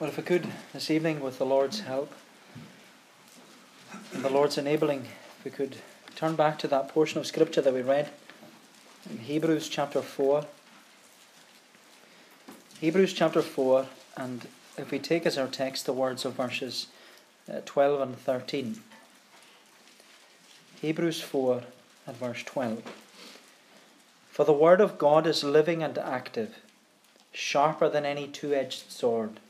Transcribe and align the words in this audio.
Well, 0.00 0.10
if 0.10 0.16
we 0.16 0.22
could 0.22 0.46
this 0.72 0.92
evening, 0.92 1.18
with 1.18 1.38
the 1.38 1.44
Lord's 1.44 1.80
help 1.80 2.12
and 4.14 4.24
the 4.24 4.30
Lord's 4.30 4.56
enabling, 4.56 5.06
if 5.38 5.44
we 5.44 5.50
could 5.50 5.78
turn 6.14 6.36
back 6.36 6.56
to 6.60 6.68
that 6.68 6.88
portion 6.88 7.18
of 7.18 7.26
Scripture 7.26 7.60
that 7.60 7.74
we 7.74 7.82
read 7.82 8.08
in 9.10 9.18
Hebrews 9.18 9.68
chapter 9.68 10.00
4. 10.00 10.44
Hebrews 12.78 13.12
chapter 13.12 13.42
4, 13.42 13.86
and 14.16 14.46
if 14.76 14.92
we 14.92 15.00
take 15.00 15.26
as 15.26 15.36
our 15.36 15.48
text 15.48 15.84
the 15.84 15.92
words 15.92 16.24
of 16.24 16.34
verses 16.34 16.86
uh, 17.52 17.62
12 17.66 18.00
and 18.00 18.16
13. 18.18 18.80
Hebrews 20.80 21.20
4 21.22 21.62
and 22.06 22.16
verse 22.16 22.44
12. 22.44 22.84
For 24.30 24.44
the 24.44 24.52
word 24.52 24.80
of 24.80 24.96
God 24.96 25.26
is 25.26 25.42
living 25.42 25.82
and 25.82 25.98
active, 25.98 26.60
sharper 27.32 27.88
than 27.88 28.06
any 28.06 28.28
two 28.28 28.54
edged 28.54 28.92
sword 28.92 29.40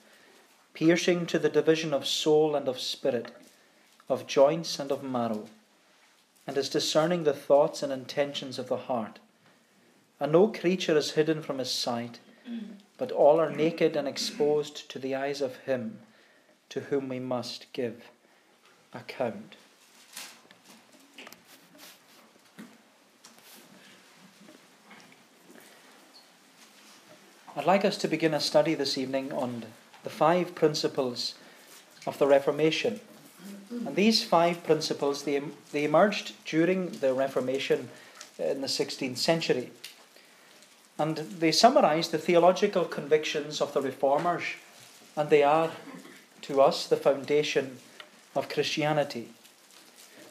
piercing 0.78 1.26
to 1.26 1.40
the 1.40 1.48
division 1.48 1.92
of 1.92 2.06
soul 2.06 2.54
and 2.54 2.68
of 2.68 2.78
spirit, 2.78 3.32
of 4.08 4.28
joints 4.28 4.78
and 4.78 4.92
of 4.92 5.02
marrow, 5.02 5.48
and 6.46 6.56
is 6.56 6.68
discerning 6.68 7.24
the 7.24 7.32
thoughts 7.32 7.82
and 7.82 7.92
intentions 7.92 8.60
of 8.60 8.68
the 8.68 8.76
heart. 8.76 9.18
And 10.20 10.30
no 10.30 10.46
creature 10.46 10.96
is 10.96 11.12
hidden 11.12 11.42
from 11.42 11.58
his 11.58 11.72
sight, 11.72 12.20
but 12.96 13.10
all 13.10 13.40
are 13.40 13.50
naked 13.50 13.96
and 13.96 14.06
exposed 14.06 14.88
to 14.90 15.00
the 15.00 15.16
eyes 15.16 15.40
of 15.40 15.56
him 15.56 15.98
to 16.68 16.78
whom 16.78 17.08
we 17.08 17.18
must 17.18 17.66
give 17.72 18.04
account. 18.94 19.56
I'd 27.56 27.64
like 27.64 27.84
us 27.84 27.98
to 27.98 28.06
begin 28.06 28.32
a 28.32 28.38
study 28.38 28.76
this 28.76 28.96
evening 28.96 29.32
on 29.32 29.64
the 30.08 30.14
five 30.14 30.54
principles 30.54 31.34
of 32.06 32.16
the 32.18 32.26
Reformation. 32.26 32.98
And 33.70 33.94
these 33.94 34.24
five 34.24 34.64
principles, 34.64 35.24
they, 35.24 35.42
they 35.70 35.84
emerged 35.84 36.32
during 36.46 36.88
the 37.00 37.12
Reformation 37.12 37.90
uh, 38.40 38.44
in 38.44 38.62
the 38.62 38.68
16th 38.68 39.18
century. 39.18 39.70
And 40.98 41.18
they 41.18 41.52
summarize 41.52 42.08
the 42.08 42.16
theological 42.16 42.86
convictions 42.86 43.60
of 43.60 43.74
the 43.74 43.82
Reformers, 43.82 44.44
and 45.14 45.28
they 45.28 45.42
are, 45.42 45.72
to 46.42 46.62
us, 46.62 46.86
the 46.86 46.96
foundation 46.96 47.76
of 48.34 48.48
Christianity. 48.48 49.28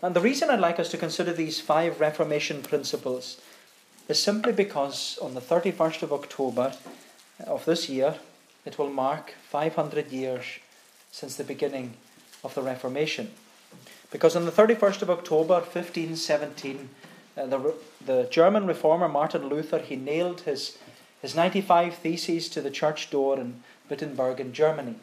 And 0.01 0.15
the 0.15 0.21
reason 0.21 0.49
I'd 0.49 0.59
like 0.59 0.79
us 0.79 0.89
to 0.89 0.97
consider 0.97 1.33
these 1.33 1.61
five 1.61 1.99
Reformation 1.99 2.63
principles 2.63 3.39
is 4.07 4.21
simply 4.21 4.53
because 4.53 5.19
on 5.21 5.35
the 5.35 5.41
31st 5.41 6.01
of 6.01 6.13
October 6.13 6.73
of 7.45 7.63
this 7.65 7.89
year, 7.89 8.15
it 8.67 8.77
will 8.77 8.89
mark 8.89 9.33
500 9.49 10.11
years 10.11 10.43
since 11.09 11.37
the 11.37 11.43
beginning 11.45 11.93
of 12.43 12.53
the 12.53 12.61
Reformation. 12.61 13.31
Because 14.11 14.35
on 14.35 14.43
the 14.43 14.51
31st 14.51 15.01
of 15.03 15.09
October 15.09 15.55
1517, 15.55 16.89
uh, 17.37 17.45
the, 17.45 17.73
the 18.05 18.27
German 18.29 18.67
reformer 18.67 19.07
Martin 19.07 19.47
Luther, 19.47 19.79
he 19.79 19.95
nailed 19.95 20.41
his, 20.41 20.77
his 21.21 21.33
95 21.33 21.95
theses 21.95 22.49
to 22.49 22.59
the 22.59 22.69
church 22.69 23.09
door 23.09 23.39
in 23.39 23.63
Wittenberg 23.89 24.41
in 24.41 24.51
Germany. 24.51 24.95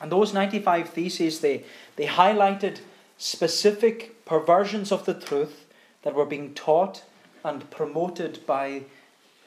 And 0.00 0.10
those 0.10 0.34
95 0.34 0.88
theses, 0.90 1.38
they, 1.38 1.64
they 1.94 2.06
highlighted 2.06 2.80
specific 3.16 4.24
perversions 4.24 4.90
of 4.90 5.04
the 5.04 5.14
truth 5.14 5.66
that 6.02 6.16
were 6.16 6.26
being 6.26 6.52
taught 6.52 7.04
and 7.44 7.70
promoted 7.70 8.44
by 8.44 8.82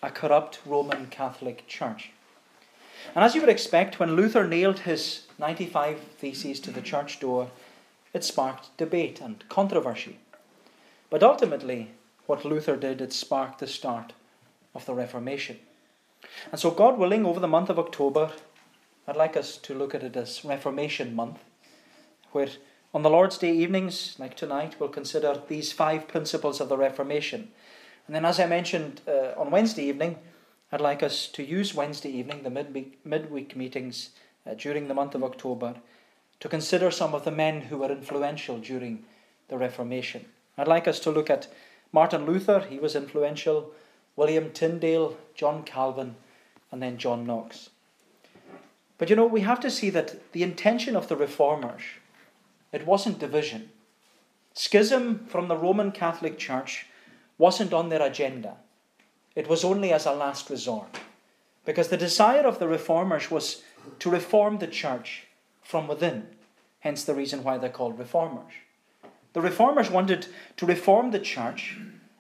a 0.02 0.10
corrupt 0.10 0.62
Roman 0.66 1.08
Catholic 1.08 1.68
Church. 1.68 2.12
And 3.14 3.24
as 3.24 3.36
you 3.36 3.42
would 3.42 3.50
expect, 3.50 4.00
when 4.00 4.16
Luther 4.16 4.48
nailed 4.48 4.80
his 4.80 5.24
95 5.38 6.00
Theses 6.18 6.60
to 6.62 6.72
the 6.72 6.82
church 6.82 7.20
door, 7.20 7.50
it 8.14 8.24
sparked 8.24 8.76
debate 8.78 9.22
and 9.22 9.48
controversy. 9.50 10.20
But 11.10 11.24
ultimately, 11.24 11.92
what 12.26 12.46
Luther 12.46 12.76
did, 12.76 13.02
it 13.02 13.14
sparked 13.14 13.60
the 13.60 13.68
start 13.68 14.14
of 14.74 14.86
the 14.86 14.94
Reformation. 14.94 15.60
And 16.52 16.60
so, 16.60 16.72
God 16.72 16.98
willing, 16.98 17.26
over 17.26 17.40
the 17.40 17.48
month 17.48 17.70
of 17.70 17.78
October, 17.78 18.32
I'd 19.08 19.16
like 19.16 19.38
us 19.38 19.58
to 19.58 19.76
look 19.76 19.94
at 19.94 20.04
it 20.04 20.16
as 20.16 20.44
Reformation 20.44 21.16
Month, 21.16 21.40
where 22.32 22.50
on 22.94 23.04
the 23.04 23.10
Lord's 23.10 23.38
Day 23.38 23.52
evenings, 23.52 24.16
like 24.18 24.36
tonight, 24.36 24.76
we'll 24.80 24.90
consider 24.90 25.42
these 25.48 25.72
five 25.72 26.08
principles 26.08 26.60
of 26.60 26.70
the 26.70 26.78
Reformation. 26.78 27.50
And 28.08 28.16
then, 28.16 28.26
as 28.26 28.40
I 28.40 28.48
mentioned 28.48 29.02
uh, 29.08 29.34
on 29.38 29.52
Wednesday 29.52 29.84
evening, 29.84 30.18
I'd 30.76 30.82
like 30.82 31.04
us 31.04 31.28
to 31.28 31.42
use 31.42 31.74
Wednesday 31.74 32.10
evening, 32.10 32.44
the 32.44 32.50
midweek, 32.50 33.00
midweek 33.06 33.56
meetings 33.56 34.10
uh, 34.46 34.56
during 34.56 34.90
the 34.90 34.94
month 34.94 35.16
of 35.16 35.24
October, 35.24 35.76
to 36.42 36.50
consider 36.50 36.92
some 36.92 37.14
of 37.14 37.24
the 37.24 37.32
men 37.32 37.62
who 37.62 37.78
were 37.78 37.90
influential 37.90 38.58
during 38.58 39.06
the 39.48 39.58
Reformation. 39.58 40.26
I'd 40.58 40.68
like 40.68 40.86
us 40.86 41.00
to 41.00 41.12
look 41.12 41.30
at 41.30 41.48
Martin 41.94 42.26
Luther, 42.26 42.60
he 42.60 42.78
was 42.78 42.94
influential, 42.94 43.72
William 44.18 44.52
Tyndale, 44.52 45.16
John 45.34 45.64
Calvin, 45.64 46.18
and 46.74 46.84
then 46.84 46.98
John 46.98 47.26
Knox. 47.26 47.70
But 48.98 49.10
you 49.10 49.16
know, 49.16 49.28
we 49.28 49.42
have 49.42 49.62
to 49.62 49.72
see 49.72 49.90
that 49.92 50.34
the 50.34 50.44
intention 50.44 50.98
of 50.98 51.08
the 51.08 51.16
reformers, 51.16 51.84
it 52.74 52.86
wasn't 52.86 53.20
division. 53.20 53.70
Schism 54.54 55.26
from 55.30 55.48
the 55.48 55.56
Roman 55.56 55.94
Catholic 55.94 56.38
Church 56.38 56.88
wasn't 57.38 57.72
on 57.72 57.88
their 57.88 58.02
agenda. 58.02 58.58
It 59.36 59.48
was 59.48 59.64
only 59.64 59.92
as 59.92 60.06
a 60.06 60.14
last 60.14 60.50
resort. 60.50 61.00
Because 61.66 61.90
the 61.90 61.98
desire 61.98 62.46
of 62.46 62.60
the 62.60 62.68
reformers 62.68 63.30
was 63.30 63.64
to 64.00 64.10
reform 64.10 64.60
the 64.60 64.68
church 64.68 65.28
from 65.62 65.88
within, 65.88 66.28
hence 66.80 67.04
the 67.04 67.16
reason 67.16 67.44
why 67.44 67.58
they're 67.58 67.70
called 67.70 68.00
reformers. 68.00 68.54
The 69.34 69.42
reformers 69.42 69.92
wanted 69.92 70.28
to 70.58 70.66
reform 70.66 71.12
the 71.12 71.20
church, 71.20 71.78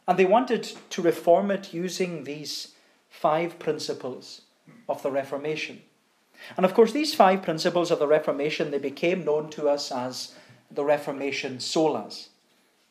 and 0.07 0.19
they 0.19 0.25
wanted 0.25 0.63
to 0.89 1.01
reform 1.01 1.49
it 1.51 1.73
using 1.73 2.23
these 2.23 2.73
five 3.09 3.57
principles 3.59 4.41
of 4.89 5.01
the 5.01 5.11
Reformation. 5.11 5.81
And 6.57 6.65
of 6.65 6.73
course, 6.73 6.91
these 6.91 7.15
five 7.15 7.41
principles 7.41 7.91
of 7.91 7.99
the 7.99 8.07
Reformation, 8.07 8.71
they 8.71 8.77
became 8.77 9.23
known 9.23 9.49
to 9.51 9.69
us 9.69 9.91
as 9.91 10.35
the 10.69 10.83
Reformation 10.83 11.57
solas. 11.57 12.27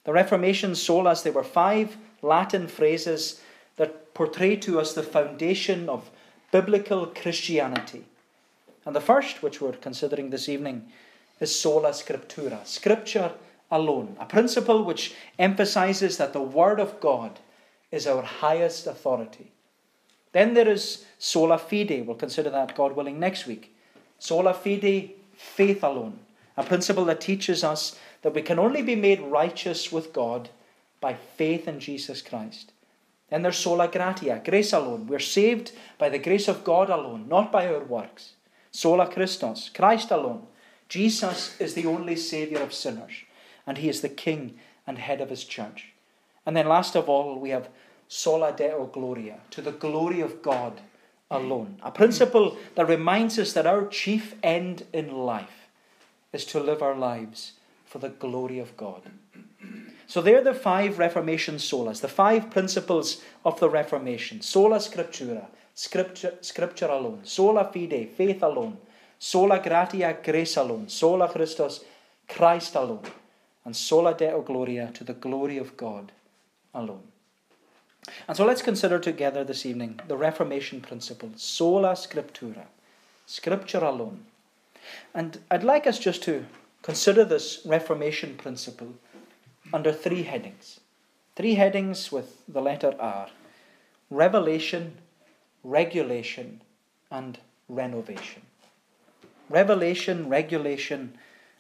The 0.05 0.13
Reformation 0.13 0.73
solas, 0.73 1.23
they 1.23 1.31
were 1.31 1.45
five 1.45 1.97
Latin 2.23 2.67
phrases 2.67 3.41
that 3.77 4.15
portray 4.15 4.57
to 4.57 4.81
us 4.81 4.93
the 4.93 5.03
foundation 5.03 5.89
of 5.89 6.11
biblical 6.53 7.07
Christianity. 7.07 8.05
And 8.87 8.95
the 8.95 9.01
first, 9.01 9.43
which 9.43 9.61
we're 9.61 9.73
considering 9.73 10.31
this 10.31 10.49
evening, 10.49 10.93
is 11.41 11.59
sola 11.59 11.91
scriptura, 11.91 12.65
scripture 12.67 13.33
alone, 13.71 14.17
a 14.21 14.27
principle 14.27 14.85
which 14.85 15.15
emphasizes 15.39 16.17
that 16.19 16.33
the 16.33 16.41
Word 16.41 16.79
of 16.79 17.01
God 17.01 17.41
is 17.91 18.07
our 18.07 18.23
highest 18.23 18.87
authority. 18.87 19.51
Then 20.33 20.55
there 20.55 20.69
is 20.69 21.05
sola 21.19 21.59
fide, 21.59 22.07
we'll 22.07 22.17
consider 22.17 22.51
that, 22.51 22.77
God 22.77 22.95
willing, 22.95 23.19
next 23.19 23.47
week. 23.47 23.75
Sola 24.19 24.53
fide, 24.55 25.11
faith 25.37 25.83
alone, 25.83 26.19
a 26.57 26.63
principle 26.63 27.05
that 27.07 27.21
teaches 27.21 27.65
us 27.65 27.99
that 28.23 28.35
we 28.35 28.43
can 28.43 28.59
only 28.59 28.83
be 28.83 28.97
made 28.97 29.21
righteous 29.21 29.93
with 29.93 30.13
God 30.13 30.49
by 31.01 31.15
faith 31.15 31.69
in 31.69 31.81
Jesus 31.81 32.23
Christ. 32.23 32.73
Then 33.31 33.43
their 33.43 33.53
sola 33.53 33.89
gratia, 33.89 34.43
grace 34.45 34.73
alone. 34.73 35.07
We're 35.07 35.19
saved 35.19 35.73
by 35.99 36.09
the 36.09 36.19
grace 36.19 36.49
of 36.49 36.65
God 36.65 36.91
alone, 36.91 37.27
not 37.29 37.51
by 37.51 37.67
our 37.67 37.83
works. 37.83 38.35
Sola 38.71 39.07
Christus, 39.07 39.71
Christ 39.75 40.11
alone. 40.11 40.47
Jesus 40.89 41.59
is 41.61 41.75
the 41.75 41.87
only 41.87 42.17
Saviour 42.17 42.63
of 42.63 42.75
sinners, 42.75 43.13
and 43.67 43.79
He 43.79 43.89
is 43.89 44.01
the 44.01 44.09
King 44.09 44.59
and 44.87 44.99
head 44.99 45.21
of 45.21 45.31
His 45.31 45.45
church. 45.45 45.93
And 46.45 46.57
then 46.57 46.69
last 46.69 46.95
of 46.95 47.09
all, 47.09 47.39
we 47.39 47.51
have 47.51 47.69
sola 48.09 48.53
deo 48.53 48.87
gloria, 48.87 49.39
to 49.51 49.63
the 49.63 49.73
glory 49.73 50.21
of 50.21 50.43
God 50.43 50.81
alone. 51.31 51.79
A 51.83 51.91
principle 51.91 52.57
that 52.75 52.89
reminds 52.89 53.39
us 53.39 53.53
that 53.55 53.67
our 53.67 53.87
chief 53.87 54.35
end 54.43 54.85
in 54.93 55.11
life 55.11 55.69
is 56.33 56.45
to 56.47 56.61
live 56.61 56.83
our 56.83 56.95
lives 56.95 57.53
for 57.87 57.99
the 57.99 58.11
glory 58.11 58.59
of 58.59 58.77
God. 58.77 59.03
So 60.15 60.23
they're 60.23 60.45
the 60.45 60.55
five 60.55 61.01
Reformation 61.01 61.57
solas, 61.57 62.01
the 62.01 62.07
five 62.07 62.49
principles 62.49 63.21
of 63.45 63.59
the 63.59 63.69
Reformation. 63.69 64.43
Sola 64.43 64.77
scriptura, 64.77 65.47
scripture, 65.75 66.35
scripture 66.41 66.87
alone. 66.87 67.23
Sola 67.25 67.65
fide, 67.65 68.11
faith 68.17 68.41
alone. 68.41 68.77
Sola 69.19 69.59
gratia, 69.59 70.17
grace 70.23 70.57
alone. 70.57 70.89
Sola 70.89 71.29
Christus, 71.29 71.85
Christ 72.29 72.77
alone. 72.77 73.03
And 73.65 73.75
sola 73.75 74.15
deo 74.15 74.41
gloria, 74.43 74.93
to 74.95 75.03
the 75.03 75.15
glory 75.15 75.59
of 75.59 75.77
God 75.77 76.13
alone. 76.73 77.09
And 78.29 78.37
so 78.37 78.47
let's 78.47 78.63
consider 78.63 79.01
together 79.01 79.43
this 79.43 79.67
evening 79.67 79.99
the 80.07 80.17
Reformation 80.17 80.81
principle, 80.81 81.31
sola 81.35 81.95
scriptura, 81.95 82.67
scripture 83.27 83.83
alone. 83.85 84.27
And 85.13 85.41
I'd 85.51 85.65
like 85.65 85.89
us 85.89 85.99
just 85.99 86.23
to 86.23 86.47
consider 86.83 87.25
this 87.25 87.63
Reformation 87.67 88.37
principle 88.37 88.95
under 89.75 89.93
three 89.93 90.23
headings. 90.23 90.79
Three 91.35 91.57
headings 91.57 92.13
with 92.13 92.43
the 92.47 92.63
letter 92.63 92.95
R 93.01 93.29
revelation, 94.09 94.99
regulation, 95.65 96.61
and 97.11 97.39
renovation. 97.69 98.43
revelation, 99.51 100.29
regulation, 100.29 101.19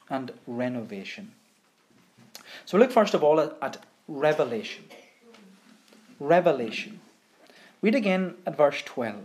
and 0.08 0.32
renovation. 0.46 1.32
So 2.64 2.78
look 2.78 2.93
first 2.93 3.14
of 3.14 3.25
all 3.25 3.40
at, 3.40 3.56
at 3.61 3.78
revelation. 4.08 4.84
Revelation. 6.20 7.00
Read 7.82 7.94
again 7.94 8.34
at 8.46 8.56
verse 8.56 8.81
12. 8.82 9.25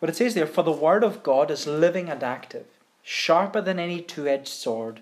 But 0.00 0.10
it 0.10 0.16
says 0.16 0.34
there, 0.34 0.46
For 0.46 0.62
the 0.62 0.72
word 0.72 1.02
of 1.02 1.22
God 1.22 1.50
is 1.50 1.66
living 1.66 2.08
and 2.08 2.22
active, 2.22 2.66
sharper 3.02 3.60
than 3.60 3.78
any 3.78 4.00
two 4.02 4.28
edged 4.28 4.48
sword, 4.48 5.00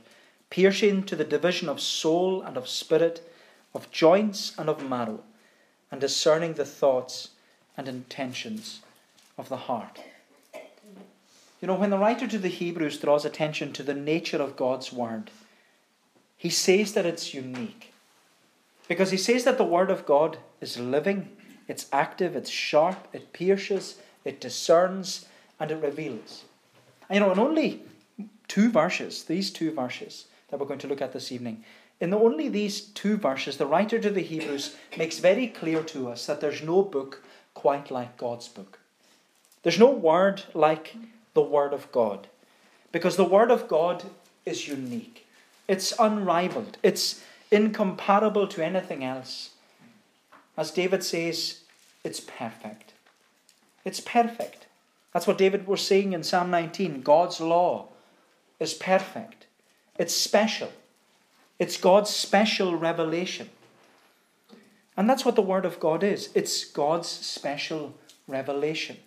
piercing 0.55 1.03
to 1.03 1.17
the 1.17 1.25
division 1.25 1.69
of 1.69 1.81
soul 1.81 2.41
and 2.41 2.57
of 2.57 2.69
spirit, 2.69 3.29
of 3.75 3.91
joints 3.91 4.53
and 4.57 4.69
of 4.69 4.89
marrow, 4.89 5.19
and 5.91 6.01
discerning 6.01 6.53
the 6.53 6.65
thoughts 6.65 7.31
and 7.77 7.89
intentions 7.89 8.81
of 9.37 9.49
the 9.49 9.57
heart. 9.57 9.99
You 11.61 11.67
know, 11.67 11.75
when 11.75 11.91
the 11.91 11.99
writer 11.99 12.29
to 12.29 12.39
the 12.39 12.47
Hebrews 12.47 12.99
draws 12.99 13.25
attention 13.25 13.73
to 13.73 13.83
the 13.83 13.95
nature 13.95 14.41
of 14.41 14.55
God's 14.55 14.93
word, 14.93 15.33
he 16.37 16.51
says 16.51 16.93
that 16.93 17.05
it's 17.05 17.35
unique. 17.35 17.93
Because 18.87 19.11
he 19.11 19.17
says 19.17 19.43
that 19.43 19.59
the 19.59 19.65
word 19.65 19.91
of 19.91 20.07
God 20.07 20.39
is 20.61 20.79
living, 20.79 21.31
it's 21.67 21.87
active, 21.93 22.37
it's 22.37 22.51
sharp, 22.51 23.09
it 23.13 23.33
pierces, 23.33 23.97
it 24.25 24.41
discerns, 24.41 25.27
and 25.59 25.73
it 25.73 25.83
reveals. 25.83 26.45
And 27.09 27.17
you 27.17 27.21
know, 27.27 27.33
in 27.33 27.41
only 27.41 27.83
two 28.47 28.71
verses, 28.71 29.25
these 29.25 29.51
two 29.51 29.73
verses 29.73 30.27
that 30.55 30.61
we're 30.61 30.69
going 30.69 30.79
to 30.79 30.87
look 30.87 31.03
at 31.03 31.13
this 31.13 31.33
evening, 31.33 31.65
in 31.99 32.15
only 32.15 32.49
these 32.49 32.81
two 32.81 33.17
verses, 33.17 33.57
the 33.57 33.67
writer 33.67 33.99
to 33.99 34.09
the 34.09 34.21
Hebrews 34.21 34.77
makes 34.97 35.19
very 35.19 35.49
clear 35.49 35.83
to 35.83 36.09
us 36.11 36.27
that 36.27 36.41
there's 36.41 36.63
no 36.63 36.83
book 36.83 37.25
quite 37.55 37.91
like 37.91 38.17
God's 38.17 38.47
book. 38.47 38.79
There's 39.65 39.81
no 39.81 39.91
word 39.91 40.45
like 40.55 40.95
the 41.35 41.43
Word 41.43 41.73
of 41.73 41.91
God. 41.91 42.29
Because 42.93 43.17
the 43.17 43.25
Word 43.25 43.51
of 43.51 43.67
God 43.67 44.05
is 44.47 44.69
unique, 44.69 45.27
it's 45.67 45.93
unrivaled, 45.99 46.79
it's 46.85 47.25
incomparable 47.51 48.47
to 48.47 48.65
anything 48.65 49.03
else. 49.03 49.51
As 50.57 50.71
David 50.71 51.03
says, 51.03 51.63
it's 52.05 52.21
perfect. 52.21 52.93
It's 53.85 53.99
perfect. 53.99 54.67
That's 55.13 55.27
what 55.27 55.39
David 55.39 55.67
was 55.67 55.85
saying 55.85 56.13
in 56.13 56.23
Psalm 56.23 56.53
19. 56.53 57.01
God's 57.01 57.41
law 57.41 57.89
is 58.61 58.73
perfect. 58.73 59.44
It's 59.97 60.15
special. 60.15 60.73
It's 61.59 61.77
God's 61.77 62.11
special 62.11 62.77
revelation. 62.77 63.51
And 64.97 65.09
that's 65.09 65.25
what 65.25 65.37
the 65.37 65.43
Word 65.43 65.65
of 65.65 65.81
God 65.81 66.03
is 66.03 66.31
it's 66.35 66.65
God's 66.65 67.09
special 67.09 67.95
revelation. 68.29 68.99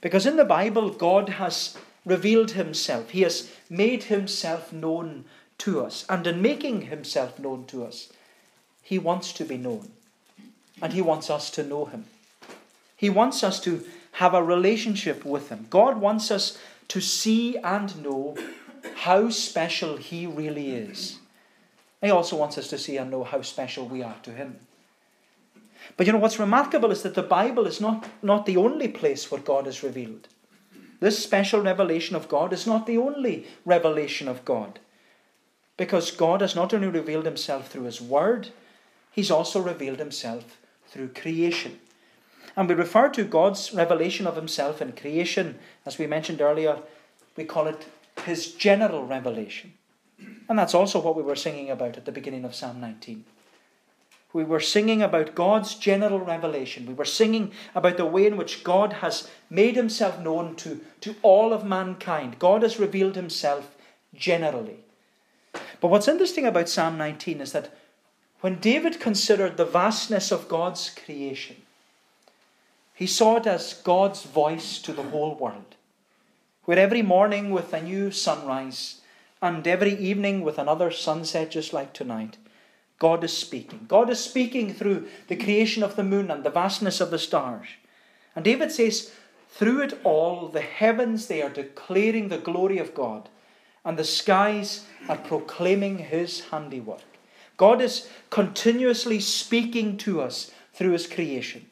Because 0.00 0.26
in 0.26 0.36
the 0.36 0.44
Bible, 0.44 0.90
God 0.90 1.30
has 1.30 1.76
revealed 2.04 2.52
himself, 2.52 3.10
He 3.10 3.22
has 3.22 3.50
made 3.68 4.04
Himself 4.04 4.72
known 4.72 5.24
to 5.58 5.84
us. 5.84 6.04
And 6.08 6.26
in 6.26 6.42
making 6.42 6.82
Himself 6.82 7.38
known 7.38 7.64
to 7.66 7.84
us, 7.84 8.12
He 8.82 8.98
wants 8.98 9.32
to 9.34 9.44
be 9.44 9.56
known. 9.56 9.90
And 10.80 10.92
He 10.92 11.02
wants 11.02 11.30
us 11.30 11.50
to 11.52 11.62
know 11.62 11.86
Him. 11.86 12.04
He 12.96 13.10
wants 13.10 13.42
us 13.42 13.60
to 13.60 13.84
have 14.12 14.34
a 14.34 14.42
relationship 14.42 15.24
with 15.24 15.48
Him. 15.48 15.66
God 15.70 16.00
wants 16.00 16.30
us 16.30 16.58
to 16.88 17.00
see 17.00 17.56
and 17.58 18.02
know 18.02 18.36
how 18.96 19.30
special 19.30 19.96
He 19.96 20.26
really 20.26 20.70
is. 20.70 21.18
He 22.00 22.10
also 22.10 22.36
wants 22.36 22.58
us 22.58 22.68
to 22.68 22.78
see 22.78 22.96
and 22.96 23.10
know 23.10 23.24
how 23.24 23.42
special 23.42 23.86
we 23.86 24.02
are 24.02 24.16
to 24.22 24.30
Him. 24.30 24.60
But 25.96 26.06
you 26.06 26.12
know 26.12 26.18
what's 26.18 26.38
remarkable 26.38 26.90
is 26.90 27.02
that 27.02 27.14
the 27.14 27.22
Bible 27.22 27.66
is 27.66 27.80
not, 27.80 28.08
not 28.22 28.46
the 28.46 28.56
only 28.56 28.88
place 28.88 29.30
where 29.30 29.40
God 29.40 29.66
is 29.66 29.82
revealed. 29.82 30.28
This 31.00 31.22
special 31.22 31.60
revelation 31.60 32.16
of 32.16 32.28
God 32.28 32.52
is 32.52 32.66
not 32.66 32.86
the 32.86 32.98
only 32.98 33.46
revelation 33.64 34.28
of 34.28 34.44
God. 34.44 34.80
Because 35.76 36.10
God 36.10 36.40
has 36.40 36.56
not 36.56 36.74
only 36.74 36.88
revealed 36.88 37.24
himself 37.24 37.68
through 37.68 37.84
his 37.84 38.00
word, 38.00 38.48
he's 39.12 39.30
also 39.30 39.60
revealed 39.60 39.98
himself 39.98 40.58
through 40.88 41.08
creation. 41.08 41.78
And 42.56 42.68
we 42.68 42.74
refer 42.74 43.08
to 43.10 43.24
God's 43.24 43.72
revelation 43.72 44.26
of 44.26 44.34
himself 44.34 44.82
in 44.82 44.92
creation, 44.92 45.58
as 45.86 45.98
we 45.98 46.08
mentioned 46.08 46.40
earlier, 46.40 46.78
we 47.36 47.44
call 47.44 47.68
it 47.68 47.86
his 48.24 48.52
general 48.52 49.04
revelation. 49.04 49.74
And 50.48 50.58
that's 50.58 50.74
also 50.74 51.00
what 51.00 51.16
we 51.16 51.22
were 51.22 51.36
singing 51.36 51.70
about 51.70 51.96
at 51.96 52.04
the 52.04 52.12
beginning 52.12 52.44
of 52.44 52.54
Psalm 52.54 52.80
19 52.80 53.24
we 54.32 54.44
were 54.44 54.60
singing 54.60 55.02
about 55.02 55.34
God's 55.34 55.74
general 55.74 56.20
revelation. 56.20 56.86
We 56.86 56.94
were 56.94 57.06
singing 57.06 57.52
about 57.74 57.96
the 57.96 58.04
way 58.04 58.26
in 58.26 58.36
which 58.36 58.62
God 58.62 58.94
has 58.94 59.28
made 59.48 59.74
himself 59.74 60.20
known 60.20 60.54
to, 60.56 60.80
to 61.00 61.16
all 61.22 61.52
of 61.52 61.64
mankind. 61.64 62.38
God 62.38 62.62
has 62.62 62.78
revealed 62.78 63.16
himself 63.16 63.74
generally. 64.14 64.76
But 65.80 65.88
what's 65.88 66.08
interesting 66.08 66.44
about 66.44 66.68
Psalm 66.68 66.98
19 66.98 67.40
is 67.40 67.52
that 67.52 67.74
when 68.40 68.60
David 68.60 69.00
considered 69.00 69.56
the 69.56 69.64
vastness 69.64 70.30
of 70.30 70.48
God's 70.48 70.90
creation, 70.90 71.56
he 72.94 73.06
saw 73.06 73.36
it 73.36 73.46
as 73.46 73.80
God's 73.82 74.24
voice 74.24 74.78
to 74.82 74.92
the 74.92 75.04
whole 75.04 75.34
world. 75.36 75.74
Where 76.68 76.78
every 76.78 77.00
morning 77.00 77.48
with 77.48 77.72
a 77.72 77.80
new 77.80 78.10
sunrise, 78.10 79.00
and 79.40 79.66
every 79.66 79.94
evening 79.94 80.42
with 80.42 80.58
another 80.58 80.90
sunset 80.90 81.50
just 81.50 81.72
like 81.72 81.94
tonight, 81.94 82.36
God 82.98 83.24
is 83.24 83.34
speaking. 83.34 83.86
God 83.88 84.10
is 84.10 84.22
speaking 84.22 84.74
through 84.74 85.08
the 85.28 85.36
creation 85.36 85.82
of 85.82 85.96
the 85.96 86.04
moon 86.04 86.30
and 86.30 86.44
the 86.44 86.50
vastness 86.50 87.00
of 87.00 87.10
the 87.10 87.18
stars. 87.18 87.68
And 88.36 88.44
David 88.44 88.70
says, 88.70 89.12
through 89.48 89.80
it 89.80 89.98
all, 90.04 90.48
the 90.48 90.60
heavens, 90.60 91.26
they 91.26 91.40
are 91.40 91.48
declaring 91.48 92.28
the 92.28 92.36
glory 92.36 92.76
of 92.76 92.92
God, 92.92 93.30
and 93.82 93.98
the 93.98 94.04
skies 94.04 94.84
are 95.08 95.16
proclaiming 95.16 95.96
his 95.96 96.50
handiwork. 96.50 97.00
God 97.56 97.80
is 97.80 98.10
continuously 98.28 99.20
speaking 99.20 99.96
to 99.96 100.20
us 100.20 100.50
through 100.74 100.92
his 100.92 101.06
creation. 101.06 101.70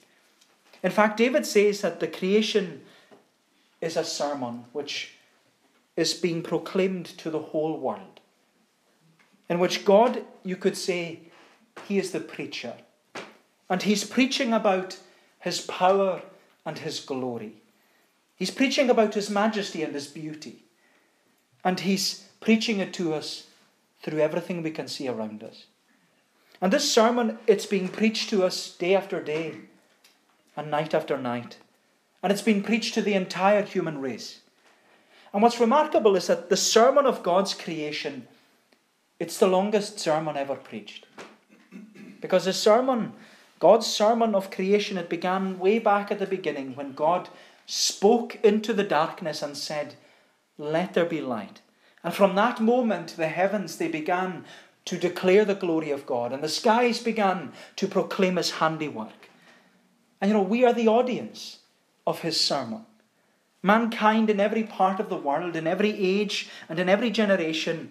In 0.82 0.90
fact, 0.90 1.18
David 1.18 1.44
says 1.44 1.82
that 1.82 2.00
the 2.00 2.08
creation 2.08 2.80
is 3.86 3.96
a 3.96 4.04
sermon 4.04 4.64
which 4.72 5.14
is 5.96 6.12
being 6.12 6.42
proclaimed 6.42 7.06
to 7.06 7.30
the 7.30 7.38
whole 7.38 7.78
world 7.78 8.20
in 9.48 9.58
which 9.58 9.84
God, 9.84 10.24
you 10.42 10.56
could 10.56 10.76
say, 10.76 11.20
He 11.86 11.98
is 11.98 12.10
the 12.10 12.20
preacher. 12.20 12.74
And 13.68 13.82
He's 13.82 14.04
preaching 14.04 14.52
about 14.52 14.98
His 15.40 15.60
power 15.60 16.22
and 16.64 16.78
His 16.78 17.00
glory. 17.00 17.54
He's 18.34 18.50
preaching 18.50 18.90
about 18.90 19.14
His 19.14 19.30
majesty 19.30 19.82
and 19.82 19.94
His 19.94 20.06
beauty. 20.08 20.64
And 21.64 21.80
He's 21.80 22.26
preaching 22.40 22.80
it 22.80 22.92
to 22.94 23.14
us 23.14 23.46
through 24.02 24.20
everything 24.20 24.62
we 24.62 24.70
can 24.70 24.88
see 24.88 25.08
around 25.08 25.42
us. 25.42 25.66
And 26.60 26.72
this 26.72 26.90
sermon, 26.90 27.38
it's 27.46 27.66
being 27.66 27.88
preached 27.88 28.30
to 28.30 28.44
us 28.44 28.70
day 28.76 28.94
after 28.94 29.22
day 29.22 29.54
and 30.56 30.70
night 30.70 30.94
after 30.94 31.18
night. 31.18 31.58
And 32.26 32.32
it's 32.32 32.42
been 32.42 32.64
preached 32.64 32.92
to 32.94 33.02
the 33.02 33.14
entire 33.14 33.62
human 33.62 34.00
race. 34.00 34.40
And 35.32 35.40
what's 35.40 35.60
remarkable 35.60 36.16
is 36.16 36.26
that 36.26 36.48
the 36.48 36.56
sermon 36.56 37.06
of 37.06 37.22
God's 37.22 37.54
creation 37.54 38.26
it's 39.20 39.38
the 39.38 39.46
longest 39.46 40.00
sermon 40.00 40.36
ever 40.36 40.56
preached. 40.56 41.06
Because 42.20 42.46
the 42.46 42.52
sermon, 42.52 43.12
God's 43.60 43.86
sermon 43.86 44.34
of 44.34 44.50
creation, 44.50 44.98
it 44.98 45.08
began 45.08 45.60
way 45.60 45.78
back 45.78 46.10
at 46.10 46.18
the 46.18 46.26
beginning 46.26 46.74
when 46.74 46.94
God 46.94 47.28
spoke 47.64 48.40
into 48.42 48.72
the 48.72 48.82
darkness 48.82 49.40
and 49.40 49.56
said, 49.56 49.94
Let 50.58 50.94
there 50.94 51.04
be 51.04 51.20
light. 51.20 51.60
And 52.02 52.12
from 52.12 52.34
that 52.34 52.60
moment, 52.60 53.14
the 53.16 53.28
heavens, 53.28 53.78
they 53.78 53.86
began 53.86 54.44
to 54.86 54.98
declare 54.98 55.44
the 55.44 55.54
glory 55.54 55.92
of 55.92 56.06
God, 56.06 56.32
and 56.32 56.42
the 56.42 56.48
skies 56.48 57.00
began 57.00 57.52
to 57.76 57.86
proclaim 57.86 58.34
his 58.34 58.50
handiwork. 58.50 59.28
And 60.20 60.28
you 60.28 60.36
know, 60.36 60.42
we 60.42 60.64
are 60.64 60.72
the 60.72 60.88
audience 60.88 61.60
of 62.06 62.20
his 62.20 62.40
sermon. 62.40 62.86
Mankind 63.62 64.30
in 64.30 64.38
every 64.38 64.62
part 64.62 65.00
of 65.00 65.08
the 65.08 65.16
world, 65.16 65.56
in 65.56 65.66
every 65.66 65.90
age, 65.90 66.48
and 66.68 66.78
in 66.78 66.88
every 66.88 67.10
generation 67.10 67.90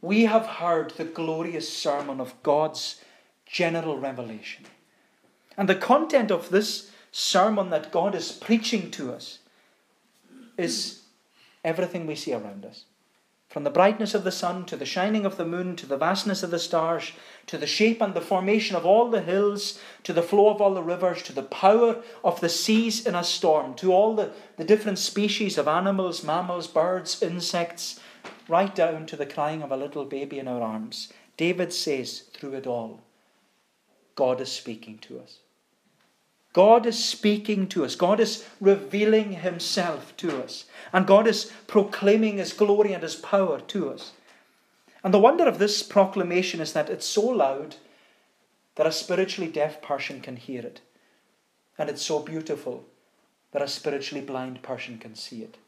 we 0.00 0.24
have 0.26 0.46
heard 0.46 0.90
the 0.90 1.04
glorious 1.04 1.68
sermon 1.68 2.20
of 2.20 2.40
God's 2.42 3.00
general 3.44 3.98
revelation. 3.98 4.64
And 5.56 5.68
the 5.68 5.74
content 5.74 6.30
of 6.30 6.50
this 6.50 6.90
sermon 7.10 7.70
that 7.70 7.90
God 7.90 8.14
is 8.14 8.30
preaching 8.32 8.90
to 8.92 9.12
us 9.12 9.38
is 10.56 11.02
everything 11.64 12.06
we 12.06 12.14
see 12.14 12.34
around 12.34 12.64
us. 12.64 12.84
From 13.56 13.64
the 13.64 13.70
brightness 13.70 14.12
of 14.12 14.22
the 14.22 14.30
sun 14.32 14.66
to 14.66 14.76
the 14.76 14.84
shining 14.84 15.24
of 15.24 15.38
the 15.38 15.46
moon 15.46 15.76
to 15.76 15.86
the 15.86 15.96
vastness 15.96 16.42
of 16.42 16.50
the 16.50 16.58
stars 16.58 17.12
to 17.46 17.56
the 17.56 17.66
shape 17.66 18.02
and 18.02 18.12
the 18.12 18.20
formation 18.20 18.76
of 18.76 18.84
all 18.84 19.08
the 19.08 19.22
hills 19.22 19.80
to 20.02 20.12
the 20.12 20.20
flow 20.20 20.50
of 20.50 20.60
all 20.60 20.74
the 20.74 20.82
rivers 20.82 21.22
to 21.22 21.32
the 21.32 21.42
power 21.42 22.02
of 22.22 22.38
the 22.42 22.50
seas 22.50 23.06
in 23.06 23.14
a 23.14 23.24
storm 23.24 23.72
to 23.76 23.94
all 23.94 24.14
the, 24.14 24.30
the 24.58 24.64
different 24.64 24.98
species 24.98 25.56
of 25.56 25.68
animals, 25.68 26.22
mammals, 26.22 26.66
birds, 26.66 27.22
insects, 27.22 27.98
right 28.46 28.74
down 28.74 29.06
to 29.06 29.16
the 29.16 29.24
crying 29.24 29.62
of 29.62 29.72
a 29.72 29.76
little 29.78 30.04
baby 30.04 30.38
in 30.38 30.48
our 30.48 30.60
arms, 30.60 31.10
David 31.38 31.72
says 31.72 32.24
through 32.34 32.52
it 32.52 32.66
all, 32.66 33.00
God 34.16 34.42
is 34.42 34.52
speaking 34.52 34.98
to 34.98 35.18
us. 35.18 35.38
God 36.56 36.86
is 36.86 37.04
speaking 37.04 37.68
to 37.68 37.84
us. 37.84 37.94
God 37.94 38.18
is 38.18 38.46
revealing 38.62 39.32
Himself 39.32 40.16
to 40.16 40.42
us. 40.42 40.64
And 40.90 41.06
God 41.06 41.26
is 41.26 41.52
proclaiming 41.66 42.38
His 42.38 42.54
glory 42.54 42.94
and 42.94 43.02
His 43.02 43.14
power 43.14 43.60
to 43.60 43.90
us. 43.90 44.12
And 45.04 45.12
the 45.12 45.18
wonder 45.18 45.46
of 45.46 45.58
this 45.58 45.82
proclamation 45.82 46.62
is 46.62 46.72
that 46.72 46.88
it's 46.88 47.04
so 47.04 47.20
loud 47.20 47.76
that 48.76 48.86
a 48.86 48.90
spiritually 48.90 49.52
deaf 49.52 49.82
person 49.82 50.22
can 50.22 50.36
hear 50.36 50.62
it. 50.62 50.80
And 51.76 51.90
it's 51.90 52.00
so 52.00 52.20
beautiful 52.20 52.86
that 53.52 53.60
a 53.60 53.68
spiritually 53.68 54.24
blind 54.24 54.62
person 54.62 54.96
can 54.96 55.14
see 55.14 55.42
it. 55.42 55.58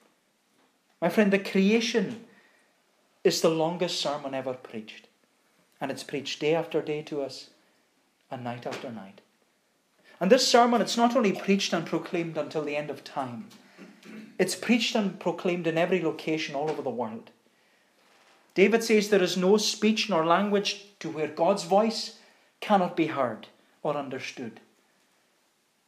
My 1.02 1.10
friend, 1.10 1.30
the 1.30 1.38
creation 1.38 2.24
is 3.24 3.42
the 3.42 3.50
longest 3.50 4.00
sermon 4.00 4.32
ever 4.32 4.54
preached. 4.54 5.06
And 5.82 5.90
it's 5.90 6.02
preached 6.02 6.40
day 6.40 6.54
after 6.54 6.80
day 6.80 7.02
to 7.02 7.20
us 7.20 7.50
and 8.30 8.42
night 8.42 8.66
after 8.66 8.90
night. 8.90 9.20
And 10.20 10.30
this 10.32 10.46
sermon, 10.48 10.80
it's 10.80 10.96
not 10.96 11.14
only 11.14 11.32
preached 11.32 11.72
and 11.72 11.86
proclaimed 11.86 12.36
until 12.36 12.64
the 12.64 12.76
end 12.76 12.90
of 12.90 13.04
time, 13.04 13.48
it's 14.38 14.54
preached 14.54 14.94
and 14.94 15.18
proclaimed 15.18 15.66
in 15.66 15.78
every 15.78 16.00
location 16.02 16.54
all 16.54 16.70
over 16.70 16.82
the 16.82 16.90
world. 16.90 17.30
David 18.54 18.82
says 18.82 19.08
there 19.08 19.22
is 19.22 19.36
no 19.36 19.56
speech 19.56 20.10
nor 20.10 20.26
language 20.26 20.86
to 20.98 21.08
where 21.08 21.28
God's 21.28 21.64
voice 21.64 22.18
cannot 22.60 22.96
be 22.96 23.06
heard 23.06 23.46
or 23.82 23.96
understood. 23.96 24.60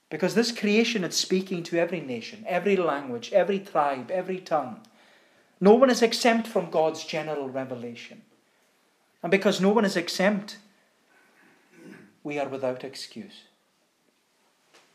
Because 0.09 0.35
this 0.35 0.53
creation 0.53 1.05
is 1.05 1.17
speaking 1.17 1.63
to 1.65 1.79
every 1.79 2.01
nation, 2.01 2.45
every 2.47 2.77
language, 2.77 3.33
every 3.33 3.59
tribe, 3.61 4.11
every 4.11 4.39
tongue. 4.39 4.81
No 5.61 5.75
one 5.75 5.91
is 5.91 6.03
exempt 6.03 6.49
from 6.49 6.71
God's 6.71 7.05
general 7.05 7.49
revelation. 7.49 8.23
And 9.23 9.31
because 9.31 9.61
no 9.61 9.71
one 9.71 9.85
is 9.85 9.97
exempt, 9.97 10.59
we 12.25 12.39
are 12.39 12.49
without 12.49 12.83
excuse. 12.83 13.45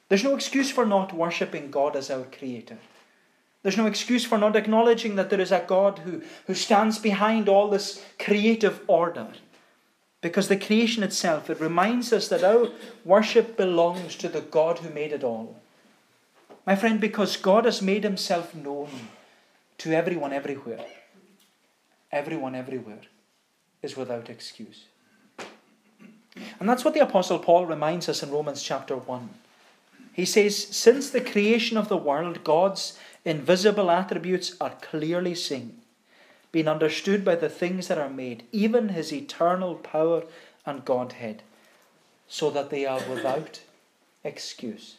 There's 0.07 0.24
no 0.24 0.35
excuse 0.35 0.69
for 0.69 0.85
not 0.85 1.13
worshipping 1.13 1.71
God 1.71 1.95
as 1.95 2.12
our 2.12 2.25
Creator. 2.25 2.77
There's 3.63 3.77
no 3.77 3.88
excuse 3.88 4.24
for 4.24 4.38
not 4.38 4.55
acknowledging 4.55 5.15
that 5.15 5.31
there 5.31 5.41
is 5.41 5.51
a 5.51 5.65
God 5.65 6.00
who, 6.00 6.21
who 6.45 6.53
stands 6.53 7.00
behind 7.00 7.50
all 7.50 7.67
this 7.67 8.05
creative 8.19 8.81
order. 8.88 9.29
Because 10.21 10.47
the 10.47 10.57
creation 10.57 11.01
itself, 11.01 11.50
it 11.50 11.59
reminds 11.59 12.13
us 12.13 12.27
that 12.27 12.43
our 12.43 12.69
worship 13.03 13.57
belongs 13.57 14.15
to 14.17 14.29
the 14.29 14.41
God 14.41 14.79
who 14.79 14.89
made 14.91 15.12
it 15.12 15.24
all. 15.24 15.59
My 16.65 16.75
friend, 16.75 17.01
because 17.01 17.38
God 17.38 17.65
has 17.65 17.81
made 17.81 18.03
himself 18.03 18.53
known 18.53 18.89
to 19.79 19.93
everyone 19.93 20.33
everywhere, 20.33 20.85
everyone 22.12 22.53
everywhere 22.53 23.01
is 23.81 23.97
without 23.97 24.29
excuse. 24.29 24.85
And 26.59 26.67
that's 26.69 26.85
what 26.85 26.93
the 26.93 27.00
Apostle 27.01 27.39
Paul 27.39 27.65
reminds 27.65 28.09
us 28.09 28.21
in 28.21 28.31
Romans 28.31 28.62
chapter 28.62 28.95
1. 28.95 29.29
He 30.15 30.24
says, 30.24 30.55
Since 30.55 31.10
the 31.10 31.19
creation 31.19 31.75
of 31.75 31.89
the 31.89 31.98
world, 31.98 32.45
God's 32.45 32.98
invisible 33.25 33.91
attributes 33.91 34.55
are 34.62 34.77
clearly 34.81 35.36
seen, 35.36 35.81
being 36.53 36.69
understood 36.69 37.25
by 37.25 37.36
the 37.36 37.50
things 37.50 37.89
that 37.89 37.98
are 37.98 38.10
made, 38.10 38.43
even 38.53 38.89
his 38.89 39.12
eternal 39.12 39.75
power 39.75 40.24
and 40.65 40.86
Godhead, 40.86 41.43
so 42.29 42.50
that 42.50 42.69
they 42.69 42.86
are 42.86 43.01
without 43.10 43.60
excuse. 44.24 44.95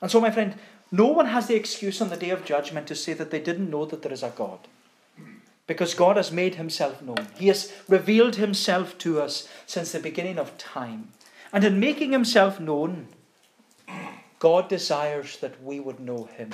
And 0.00 0.10
so, 0.10 0.18
my 0.18 0.30
friend, 0.30 0.54
no 0.90 1.08
one 1.08 1.26
has 1.26 1.46
the 1.46 1.54
excuse 1.54 2.00
on 2.00 2.08
the 2.08 2.16
day 2.16 2.30
of 2.30 2.46
judgment 2.46 2.86
to 2.86 2.94
say 2.94 3.12
that 3.12 3.30
they 3.30 3.40
didn't 3.40 3.70
know 3.70 3.84
that 3.84 4.00
there 4.00 4.12
is 4.12 4.22
a 4.22 4.32
God 4.34 4.60
because 5.66 5.92
God 5.92 6.16
has 6.16 6.32
made 6.32 6.54
himself 6.54 7.02
known. 7.02 7.28
He 7.36 7.48
has 7.48 7.70
revealed 7.86 8.36
himself 8.36 8.96
to 8.98 9.20
us 9.20 9.46
since 9.66 9.92
the 9.92 10.00
beginning 10.00 10.38
of 10.38 10.56
time. 10.56 11.12
And 11.52 11.62
in 11.64 11.78
making 11.78 12.12
himself 12.12 12.58
known, 12.58 13.08
God 14.38 14.68
desires 14.68 15.38
that 15.38 15.62
we 15.62 15.80
would 15.80 16.00
know 16.00 16.24
him. 16.24 16.50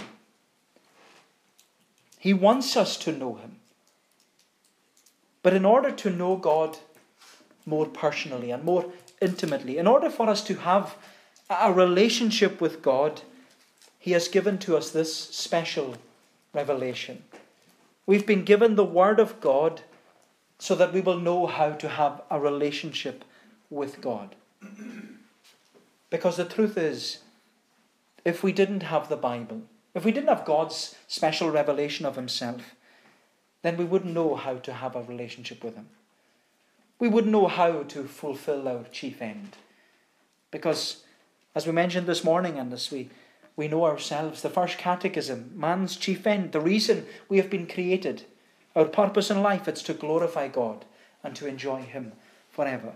He 2.18 2.32
wants 2.32 2.76
us 2.76 2.96
to 2.98 3.12
know 3.12 3.34
him. 3.34 3.56
But 5.42 5.52
in 5.52 5.66
order 5.66 5.90
to 5.90 6.10
know 6.10 6.36
God 6.36 6.78
more 7.66 7.86
personally 7.86 8.50
and 8.50 8.64
more 8.64 8.86
intimately, 9.20 9.76
in 9.76 9.86
order 9.86 10.08
for 10.08 10.28
us 10.28 10.42
to 10.44 10.54
have 10.54 10.96
a 11.50 11.72
relationship 11.72 12.60
with 12.60 12.80
God, 12.82 13.20
He 13.98 14.12
has 14.12 14.28
given 14.28 14.56
to 14.58 14.76
us 14.76 14.90
this 14.90 15.14
special 15.14 15.96
revelation. 16.54 17.24
We've 18.06 18.26
been 18.26 18.44
given 18.44 18.76
the 18.76 18.84
Word 18.84 19.20
of 19.20 19.40
God 19.40 19.82
so 20.58 20.74
that 20.74 20.92
we 20.92 21.00
will 21.00 21.18
know 21.18 21.46
how 21.46 21.72
to 21.72 21.88
have 21.88 22.22
a 22.30 22.40
relationship 22.40 23.24
with 23.68 24.00
God. 24.00 24.34
Because 26.08 26.36
the 26.36 26.44
truth 26.44 26.78
is, 26.78 27.18
if 28.24 28.42
we 28.42 28.52
didn't 28.52 28.82
have 28.84 29.08
the 29.08 29.16
Bible, 29.16 29.62
if 29.94 30.04
we 30.04 30.12
didn't 30.12 30.28
have 30.28 30.44
God's 30.44 30.94
special 31.06 31.50
revelation 31.50 32.06
of 32.06 32.16
Himself, 32.16 32.74
then 33.62 33.76
we 33.76 33.84
wouldn't 33.84 34.14
know 34.14 34.34
how 34.34 34.56
to 34.56 34.72
have 34.72 34.96
a 34.96 35.02
relationship 35.02 35.62
with 35.62 35.74
Him. 35.76 35.88
We 36.98 37.08
wouldn't 37.08 37.32
know 37.32 37.48
how 37.48 37.82
to 37.82 38.04
fulfill 38.04 38.68
our 38.68 38.84
chief 38.90 39.20
end. 39.20 39.56
Because, 40.50 41.04
as 41.54 41.66
we 41.66 41.72
mentioned 41.72 42.06
this 42.06 42.24
morning, 42.24 42.58
and 42.58 42.72
as 42.72 42.90
we 42.90 43.10
we 43.56 43.68
know 43.68 43.84
ourselves. 43.84 44.42
The 44.42 44.50
first 44.50 44.78
catechism, 44.78 45.52
man's 45.54 45.96
chief 45.96 46.26
end, 46.26 46.52
the 46.52 46.60
reason 46.60 47.06
we 47.28 47.36
have 47.38 47.50
been 47.50 47.66
created, 47.66 48.24
our 48.74 48.84
purpose 48.84 49.30
in 49.30 49.42
life, 49.42 49.68
it's 49.68 49.82
to 49.84 49.94
glorify 49.94 50.48
God 50.48 50.84
and 51.22 51.34
to 51.36 51.46
enjoy 51.46 51.82
Him 51.82 52.12
forever. 52.50 52.94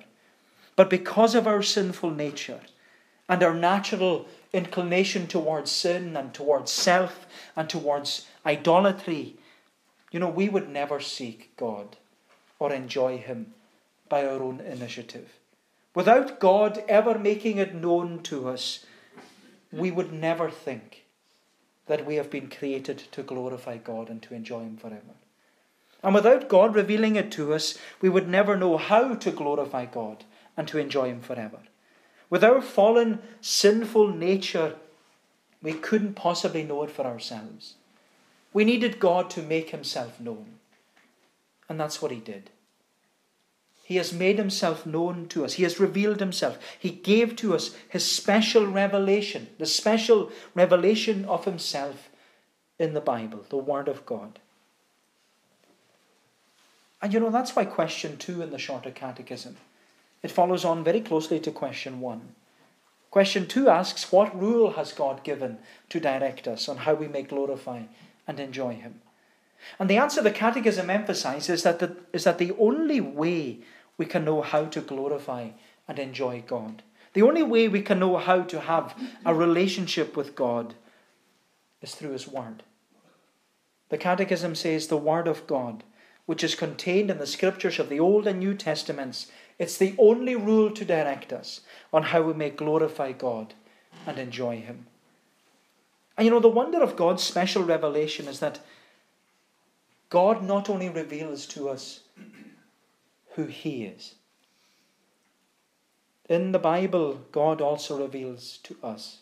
But 0.77 0.91
because 0.91 1.35
of 1.35 1.47
our 1.47 1.63
sinful 1.63 2.11
nature 2.11 2.61
and 3.29 3.43
our 3.43 3.55
natural 3.55 4.27
inclination 4.53 5.27
towards 5.27 5.71
sin 5.71 6.17
and 6.17 6.33
towards 6.33 6.71
self 6.73 7.27
and 7.55 7.69
towards 7.69 8.27
idolatry, 8.47 9.37
you 10.11 10.21
know, 10.21 10.29
we 10.29 10.49
would 10.49 10.69
never 10.69 11.01
seek 11.01 11.55
God 11.57 11.97
or 12.59 12.73
enjoy 12.73 13.19
Him 13.19 13.55
by 14.09 14.25
our 14.25 14.43
own 14.43 14.61
initiative. 14.61 15.33
Without 15.95 16.41
God 16.41 16.83
ever 16.89 17.19
making 17.19 17.59
it 17.59 17.75
known 17.75 18.23
to 18.25 18.49
us 18.49 18.85
we 19.73 19.91
would 19.91 20.13
never 20.13 20.51
think 20.51 21.05
that 21.87 22.07
we 22.07 22.17
have 22.17 22.31
been 22.31 22.49
created 22.49 22.99
to 23.13 23.23
glorify 23.23 23.77
God 23.77 24.09
and 24.09 24.23
to 24.23 24.35
enjoy 24.35 24.61
Him 24.61 24.77
forever. 24.77 25.17
And 26.03 26.15
without 26.15 26.49
God 26.49 26.75
revealing 26.75 27.17
it 27.17 27.33
to 27.33 27.53
us, 27.55 27.77
we 28.01 28.09
would 28.09 28.29
never 28.29 28.57
know 28.57 28.77
how 28.77 29.15
to 29.15 29.31
glorify 29.31 29.85
God 29.85 30.25
and 30.57 30.69
to 30.69 30.79
enjoy 30.79 31.09
Him 31.09 31.21
forever. 31.21 31.59
With 32.31 32.45
our 32.45 32.61
fallen, 32.61 33.21
sinful 33.41 34.09
nature, 34.09 34.77
we 35.63 35.73
couldn't 35.73 36.15
possibly 36.15 36.63
know 36.63 36.83
it 36.83 36.91
for 36.91 37.07
ourselves. 37.07 37.75
We 38.53 38.65
needed 38.65 39.01
God 39.01 39.31
to 39.31 39.43
make 39.43 39.71
Himself 39.71 40.21
known. 40.21 40.59
And 41.69 41.79
that's 41.79 42.01
what 42.01 42.11
He 42.11 42.19
did. 42.19 42.51
He 43.89 43.97
has 43.97 44.13
made 44.13 44.37
himself 44.37 44.85
known 44.85 45.29
to 45.29 45.47
us. 45.47 45.55
He 45.55 45.63
has 45.63 45.81
revealed 45.81 46.21
himself. 46.21 46.59
He 46.79 46.91
gave 46.91 47.37
to 47.37 47.55
us 47.55 47.75
his 47.89 48.05
special 48.05 48.67
revelation, 48.67 49.49
the 49.57 49.65
special 49.65 50.31
revelation 50.55 51.25
of 51.25 51.47
himself 51.47 52.11
in 52.79 52.93
the 52.93 53.01
Bible, 53.01 53.47
the 53.49 53.57
Word 53.57 53.89
of 53.89 54.05
God. 54.05 54.41
And 57.01 57.15
you 57.15 57.19
know, 57.19 57.31
that's 57.31 57.57
why 57.57 57.65
question 57.65 58.19
two 58.19 58.43
in 58.43 58.51
the 58.51 58.59
Shorter 58.59 58.91
Catechism, 58.91 59.57
it 60.23 60.31
follows 60.31 60.65
on 60.65 60.85
very 60.85 61.01
closely 61.01 61.39
to 61.41 61.51
question 61.51 62.01
one. 62.01 62.35
Question 63.11 63.47
two 63.47 63.69
asks, 63.69 64.13
What 64.13 64.39
rule 64.39 64.73
has 64.73 64.93
God 64.93 65.25
given 65.25 65.59
to 65.89 66.01
direct 66.01 66.47
us 66.47 66.69
on 66.69 66.79
how 66.79 66.95
we 66.95 67.09
may 67.09 67.23
glorify 67.23 67.83
and 68.27 68.39
enjoy 68.39 68.75
Him? 68.75 69.01
And 69.79 69.89
the 69.89 69.97
answer 69.97 70.23
the 70.23 70.31
Catechism 70.31 70.91
emphasizes 70.91 71.51
is 71.51 71.63
that 71.63 71.79
the, 71.79 71.97
is 72.13 72.25
that 72.25 72.39
the 72.39 72.53
only 72.59 73.01
way 73.01 73.59
we 73.97 74.07
can 74.07 74.25
know 74.25 74.43
how 74.43 74.67
to 74.67 74.81
glorify 74.81 75.51
and 75.87 75.99
enjoy 75.99 76.45
God. 76.47 76.83
The 77.15 77.23
only 77.23 77.43
way 77.43 77.69
we 77.69 77.83
can 77.83 77.99
know 77.99 78.17
how 78.19 78.43
to 78.43 78.61
have 78.61 78.95
a 79.25 79.35
relationship 79.35 80.17
with 80.17 80.37
God 80.37 80.75
is 81.81 81.95
through 81.95 82.13
His 82.13 82.29
Word. 82.29 82.63
The 83.89 83.99
Catechism 83.99 84.55
says 84.55 84.87
the 84.87 84.97
Word 84.97 85.27
of 85.27 85.47
God, 85.47 85.83
which 86.27 86.45
is 86.45 86.55
contained 86.55 87.11
in 87.11 87.19
the 87.19 87.27
scriptures 87.27 87.79
of 87.79 87.89
the 87.89 87.99
Old 87.99 88.27
and 88.27 88.39
New 88.39 88.55
Testaments, 88.55 89.29
it's 89.59 89.77
the 89.77 89.95
only 89.99 90.37
rule 90.37 90.71
to 90.71 90.85
direct 90.85 91.33
us 91.33 91.61
on 91.93 92.05
how 92.05 92.23
we 92.23 92.33
may 92.33 92.51
glorify 92.51 93.13
God 93.13 93.55
and 94.07 94.19
enjoy 94.19 94.61
Him. 94.61 94.87
And 96.17 96.25
you 96.25 96.31
know, 96.31 96.41
the 96.41 96.49
wonder 96.49 96.83
of 96.83 96.97
God's 96.97 97.23
special 97.23 97.65
revelation 97.65 98.29
is 98.29 98.41
that 98.41 98.61
God 100.11 100.43
not 100.43 100.71
only 100.71 100.89
reveals 100.89 101.47
to 101.47 101.69
us 101.69 102.01
who 103.35 103.45
He 103.45 103.85
is. 103.85 104.15
In 106.29 106.53
the 106.53 106.59
Bible, 106.59 107.21
God 107.33 107.61
also 107.61 108.01
reveals 108.01 108.59
to 108.65 108.77
us 108.83 109.19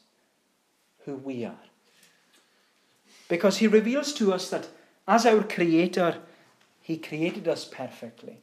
who 1.05 1.15
we 1.15 1.45
are. 1.45 1.59
Because 3.29 3.59
He 3.59 3.67
reveals 3.67 4.13
to 4.15 4.33
us 4.33 4.51
that 4.51 4.69
as 5.09 5.25
our 5.25 5.43
Creator, 5.43 6.19
He 6.83 6.99
created 6.99 7.49
us 7.49 7.65
perfectly. 7.65 8.41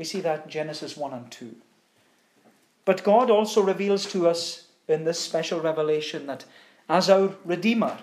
We 0.00 0.06
see 0.06 0.22
that 0.22 0.44
in 0.44 0.50
Genesis 0.50 0.96
1 0.96 1.12
and 1.12 1.30
2. 1.30 1.56
But 2.86 3.04
God 3.04 3.28
also 3.28 3.60
reveals 3.60 4.06
to 4.12 4.30
us 4.30 4.68
in 4.88 5.04
this 5.04 5.20
special 5.20 5.60
revelation 5.60 6.26
that 6.26 6.46
as 6.88 7.10
our 7.10 7.34
Redeemer, 7.44 7.98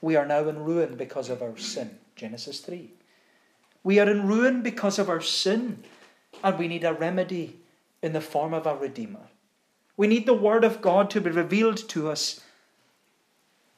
we 0.00 0.16
are 0.16 0.24
now 0.24 0.48
in 0.48 0.64
ruin 0.64 0.96
because 0.96 1.28
of 1.28 1.42
our 1.42 1.58
sin. 1.58 1.98
Genesis 2.14 2.60
3. 2.60 2.90
We 3.84 3.98
are 3.98 4.08
in 4.08 4.26
ruin 4.26 4.62
because 4.62 4.98
of 4.98 5.10
our 5.10 5.20
sin, 5.20 5.84
and 6.42 6.58
we 6.58 6.68
need 6.68 6.84
a 6.84 6.94
remedy 6.94 7.58
in 8.00 8.14
the 8.14 8.22
form 8.22 8.54
of 8.54 8.66
a 8.66 8.74
Redeemer. 8.74 9.28
We 9.98 10.06
need 10.06 10.24
the 10.24 10.32
Word 10.32 10.64
of 10.64 10.80
God 10.80 11.10
to 11.10 11.20
be 11.20 11.28
revealed 11.28 11.86
to 11.90 12.08
us 12.08 12.40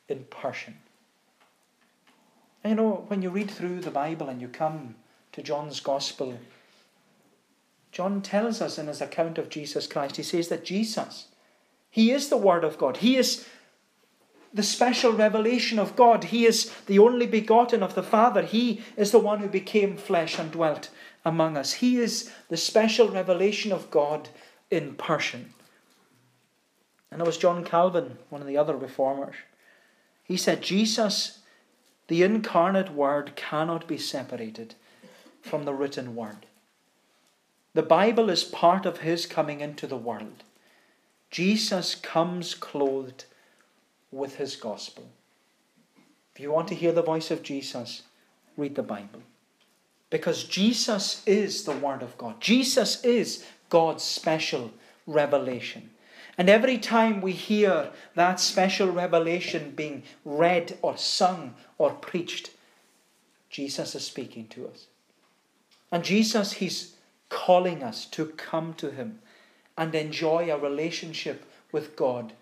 in 0.06 0.26
person. 0.30 0.76
And 2.62 2.70
you 2.70 2.76
know, 2.76 3.04
when 3.08 3.20
you 3.20 3.30
read 3.30 3.50
through 3.50 3.80
the 3.80 3.90
Bible 3.90 4.28
and 4.28 4.40
you 4.40 4.46
come 4.46 4.94
to 5.32 5.42
John's 5.42 5.80
Gospel, 5.80 6.38
John 7.90 8.22
tells 8.22 8.60
us 8.60 8.78
in 8.78 8.86
his 8.86 9.00
account 9.00 9.38
of 9.38 9.48
Jesus 9.48 9.86
Christ, 9.86 10.16
he 10.16 10.22
says 10.22 10.48
that 10.48 10.64
Jesus, 10.64 11.28
he 11.90 12.10
is 12.10 12.28
the 12.28 12.36
Word 12.36 12.64
of 12.64 12.78
God. 12.78 12.98
He 12.98 13.16
is 13.16 13.46
the 14.52 14.62
special 14.62 15.12
revelation 15.12 15.78
of 15.78 15.96
God. 15.96 16.24
He 16.24 16.46
is 16.46 16.72
the 16.86 16.98
only 16.98 17.26
begotten 17.26 17.82
of 17.82 17.94
the 17.94 18.02
Father. 18.02 18.42
He 18.42 18.82
is 18.96 19.10
the 19.10 19.18
one 19.18 19.40
who 19.40 19.48
became 19.48 19.96
flesh 19.96 20.38
and 20.38 20.50
dwelt 20.50 20.90
among 21.24 21.56
us. 21.56 21.74
He 21.74 21.98
is 21.98 22.32
the 22.48 22.56
special 22.56 23.08
revelation 23.08 23.72
of 23.72 23.90
God 23.90 24.28
in 24.70 24.94
person. 24.94 25.54
And 27.10 27.20
it 27.20 27.26
was 27.26 27.38
John 27.38 27.64
Calvin, 27.64 28.18
one 28.28 28.40
of 28.40 28.46
the 28.46 28.56
other 28.56 28.76
reformers. 28.76 29.36
He 30.22 30.36
said, 30.36 30.62
Jesus, 30.62 31.38
the 32.08 32.22
incarnate 32.22 32.92
Word, 32.92 33.34
cannot 33.34 33.86
be 33.88 33.98
separated 33.98 34.74
from 35.40 35.64
the 35.64 35.72
written 35.72 36.14
Word. 36.14 36.46
The 37.74 37.82
Bible 37.82 38.30
is 38.30 38.44
part 38.44 38.86
of 38.86 38.98
His 38.98 39.26
coming 39.26 39.60
into 39.60 39.86
the 39.86 39.96
world. 39.96 40.42
Jesus 41.30 41.94
comes 41.94 42.54
clothed 42.54 43.24
with 44.10 44.36
His 44.36 44.56
gospel. 44.56 45.08
If 46.34 46.40
you 46.40 46.50
want 46.50 46.68
to 46.68 46.74
hear 46.74 46.92
the 46.92 47.02
voice 47.02 47.30
of 47.30 47.42
Jesus, 47.42 48.02
read 48.56 48.74
the 48.74 48.82
Bible. 48.82 49.22
Because 50.10 50.44
Jesus 50.44 51.22
is 51.26 51.64
the 51.64 51.76
Word 51.76 52.02
of 52.02 52.16
God. 52.16 52.40
Jesus 52.40 53.04
is 53.04 53.44
God's 53.68 54.02
special 54.02 54.72
revelation. 55.06 55.90
And 56.38 56.48
every 56.48 56.78
time 56.78 57.20
we 57.20 57.32
hear 57.32 57.90
that 58.14 58.38
special 58.38 58.90
revelation 58.90 59.72
being 59.72 60.04
read 60.24 60.78
or 60.80 60.96
sung 60.96 61.54
or 61.76 61.90
preached, 61.90 62.50
Jesus 63.50 63.94
is 63.94 64.04
speaking 64.04 64.46
to 64.48 64.68
us. 64.68 64.86
And 65.90 66.04
Jesus, 66.04 66.52
He's 66.52 66.94
calling 67.28 67.82
us 67.82 68.04
to 68.06 68.26
come 68.26 68.74
to 68.74 68.90
Him 68.90 69.20
and 69.76 69.94
enjoy 69.94 70.50
a 70.50 70.58
relationship 70.58 71.44
with 71.72 71.96
God 71.96 72.32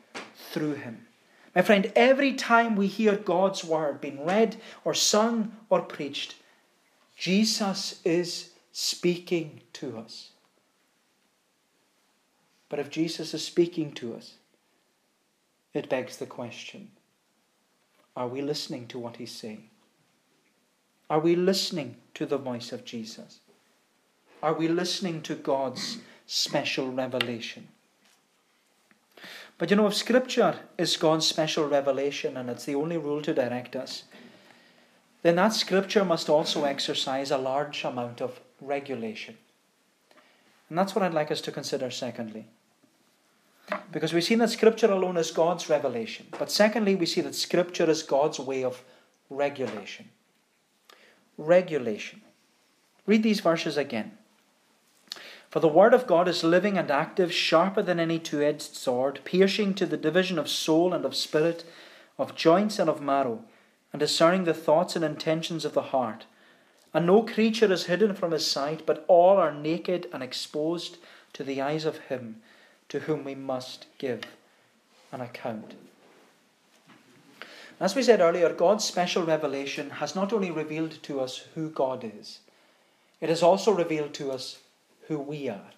through 0.51 0.75
Him. 0.75 1.07
My 1.55 1.63
friend, 1.63 1.91
every 1.97 2.35
time 2.35 2.77
we 2.77 2.87
hear 2.87 3.17
God's 3.17 3.65
word 3.65 4.01
being 4.01 4.25
read 4.27 4.57
or 4.85 4.93
sung 4.93 5.57
or 5.71 5.81
preached, 5.81 6.35
Jesus 7.17 8.01
is 8.05 8.51
speaking 8.73 9.63
to 9.75 9.97
us. 9.97 10.31
But 12.69 12.79
if 12.79 12.91
Jesus 12.91 13.33
is 13.33 13.45
speaking 13.45 13.93
to 13.93 14.15
us, 14.15 14.35
it 15.73 15.89
begs 15.89 16.17
the 16.17 16.27
question 16.27 16.91
are 18.17 18.29
we 18.29 18.41
listening 18.41 18.87
to 18.89 18.99
what 18.99 19.17
he's 19.17 19.33
saying? 19.33 19.69
Are 21.11 21.21
we 21.21 21.37
listening 21.37 21.97
to 22.15 22.25
the 22.25 22.39
voice 22.39 22.73
of 22.73 22.85
Jesus? 22.85 23.41
Are 24.47 24.55
we 24.55 24.69
listening 24.69 25.23
to 25.23 25.35
God's 25.35 25.99
special 26.25 26.93
revelation? 26.93 27.67
But 29.59 29.71
you 29.71 29.77
know, 29.77 29.89
if 29.89 29.95
Scripture 29.95 30.61
is 30.79 30.97
God's 30.97 31.27
special 31.27 31.67
revelation 31.67 32.37
and 32.37 32.49
it's 32.49 32.65
the 32.65 32.77
only 32.77 32.97
rule 32.97 33.21
to 33.23 33.35
direct 33.35 33.75
us, 33.75 34.05
then 35.23 35.35
that 35.35 35.53
Scripture 35.53 36.05
must 36.05 36.29
also 36.29 36.63
exercise 36.63 37.33
a 37.33 37.39
large 37.39 37.83
amount 37.83 38.21
of 38.21 38.39
regulation. 38.61 39.37
And 40.69 40.79
that's 40.79 40.95
what 40.95 41.03
I'd 41.03 41.13
like 41.13 41.33
us 41.33 41.41
to 41.41 41.51
consider, 41.51 41.91
secondly. 41.91 42.47
Because 43.91 44.13
we've 44.13 44.23
seen 44.23 44.39
that 44.39 44.51
Scripture 44.51 44.93
alone 44.93 45.17
is 45.17 45.33
God's 45.33 45.69
revelation. 45.69 46.27
But 46.39 46.53
secondly, 46.53 46.95
we 46.95 47.07
see 47.07 47.21
that 47.23 47.35
Scripture 47.35 47.91
is 47.91 48.05
God's 48.05 48.39
way 48.39 48.63
of 48.63 48.81
regulation. 49.29 50.09
Regulation. 51.37 52.21
Read 53.07 53.25
these 53.25 53.41
verses 53.41 53.77
again. 53.77 54.13
For 55.57 55.61
the 55.61 55.69
Word 55.69 55.95
of 55.95 56.07
God 56.07 56.29
is 56.29 56.45
living 56.45 56.77
and 56.77 56.91
active, 56.91 57.33
sharper 57.33 57.81
than 57.81 57.99
any 57.99 58.19
two 58.19 58.43
edged 58.43 58.77
sword, 58.77 59.21
piercing 59.25 59.73
to 59.77 59.87
the 59.87 59.97
division 59.97 60.39
of 60.39 60.51
soul 60.51 60.93
and 60.93 61.03
of 61.07 61.17
spirit, 61.17 61.65
of 62.19 62.35
joints 62.35 62.79
and 62.79 62.91
of 62.91 63.01
marrow, 63.01 63.43
and 63.91 63.99
discerning 63.99 64.45
the 64.45 64.53
thoughts 64.53 64.97
and 64.97 65.03
intentions 65.03 65.65
of 65.65 65.73
the 65.73 65.81
heart. 65.81 66.27
And 66.93 67.07
no 67.07 67.23
creature 67.23 67.73
is 67.73 67.87
hidden 67.87 68.15
from 68.15 68.33
his 68.33 68.47
sight, 68.47 68.85
but 68.85 69.07
all 69.09 69.39
are 69.39 69.51
naked 69.51 70.11
and 70.13 70.23
exposed 70.23 70.99
to 71.33 71.43
the 71.43 71.63
eyes 71.63 71.87
of 71.87 72.01
him 72.11 72.43
to 72.91 72.99
whom 72.99 73.25
we 73.25 73.35
must 73.35 73.87
give 73.97 74.25
an 75.11 75.23
account. 75.23 75.73
As 77.81 77.95
we 77.95 78.03
said 78.03 78.21
earlier, 78.21 78.53
God's 78.53 78.85
special 78.85 79.25
revelation 79.25 79.89
has 79.89 80.15
not 80.15 80.35
only 80.35 80.51
revealed 80.51 81.03
to 81.05 81.19
us 81.19 81.47
who 81.55 81.71
God 81.71 82.05
is, 82.05 82.41
it 83.23 83.31
has 83.31 83.43
also 83.43 83.73
revealed 83.73 84.13
to 84.13 84.31
us 84.31 84.59
who 85.09 85.19
we 85.19 85.49
are. 85.49 85.71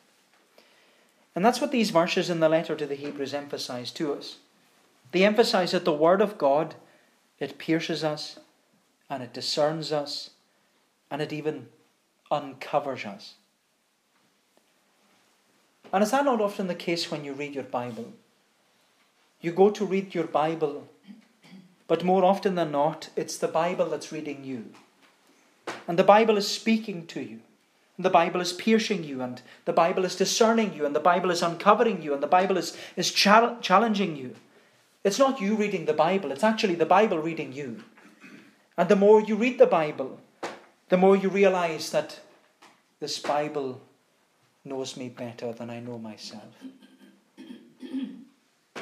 And 1.35 1.45
that's 1.45 1.61
what 1.61 1.71
these 1.71 1.91
verses 1.91 2.31
in 2.31 2.41
the 2.41 2.49
letter 2.49 2.75
to 2.75 2.87
the 2.87 2.95
Hebrews 2.95 3.35
emphasize 3.35 3.91
to 3.93 4.13
us. 4.13 4.39
They 5.13 5.25
emphasize 5.25 5.73
that 5.73 5.85
the 5.85 5.93
Word 5.93 6.21
of 6.21 6.37
God, 6.37 6.75
it 7.39 7.59
pierces 7.59 8.03
us, 8.03 8.39
and 9.09 9.23
it 9.23 9.33
discerns 9.33 9.93
us, 9.93 10.31
and 11.11 11.23
it 11.23 11.33
even 11.33 11.69
uncovers 12.31 13.05
us. 13.05 13.35
And 15.93 16.03
is 16.03 16.11
that 16.11 16.25
not 16.25 16.41
often 16.41 16.67
the 16.67 16.75
case 16.75 17.11
when 17.11 17.25
you 17.25 17.33
read 17.33 17.55
your 17.55 17.65
Bible? 17.65 18.13
You 19.41 19.53
go 19.53 19.71
to 19.71 19.85
read 19.85 20.15
your 20.15 20.27
Bible, 20.27 20.89
but 21.87 22.05
more 22.05 22.25
often 22.25 22.55
than 22.55 22.73
not, 22.73 23.09
it's 23.17 23.39
the 23.39 23.49
Bible 23.49 23.87
that's 23.87 24.13
reading 24.13 24.45
you. 24.45 24.67
And 25.87 25.99
the 25.99 26.05
Bible 26.05 26.37
is 26.37 26.49
speaking 26.49 27.07
to 27.07 27.21
you. 27.21 27.41
The 27.99 28.11
Bible 28.11 28.41
is 28.41 28.53
piercing 28.53 29.03
you, 29.03 29.21
and 29.21 29.43
the 29.65 29.73
Bible 29.73 30.05
is 30.05 30.15
discerning 30.15 30.73
you, 30.73 30.87
and 30.87 30.95
the 30.95 31.01
Bible 31.01 31.31
is 31.31 31.43
uncovering 31.43 32.01
you, 32.01 32.15
and 32.15 32.23
the 32.23 32.29
Bible 32.29 32.57
is, 32.57 32.77
is 32.97 33.11
challenging 33.11 34.17
you. 34.17 34.37
It's 35.03 35.19
not 35.19 35.41
you 35.41 35.57
reading 35.57 35.87
the 35.87 35.93
Bible, 35.93 36.31
it's 36.31 36.45
actually 36.45 36.77
the 36.77 36.87
Bible 36.87 37.19
reading 37.19 37.53
you. 37.53 37.83
And 38.77 38.89
the 38.89 38.97
more 38.97 39.21
you 39.21 39.35
read 39.35 39.59
the 39.59 39.67
Bible, 39.67 40.21
the 40.89 40.97
more 40.97 41.17
you 41.17 41.29
realize 41.29 41.91
that 41.91 42.21
this 43.01 43.19
Bible 43.19 43.81
knows 44.65 44.97
me 44.97 45.09
better 45.09 45.53
than 45.53 45.71
I 45.71 45.81
know 45.81 45.99
myself. 45.99 46.55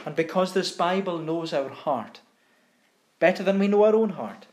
And 0.04 0.14
because 0.14 0.52
this 0.52 0.72
Bible 0.72 1.18
knows 1.18 1.52
our 1.52 1.68
heart 1.68 2.20
better 3.18 3.42
than 3.42 3.58
we 3.58 3.68
know 3.68 3.84
our 3.84 3.94
own 3.94 4.10
heart, 4.10 4.46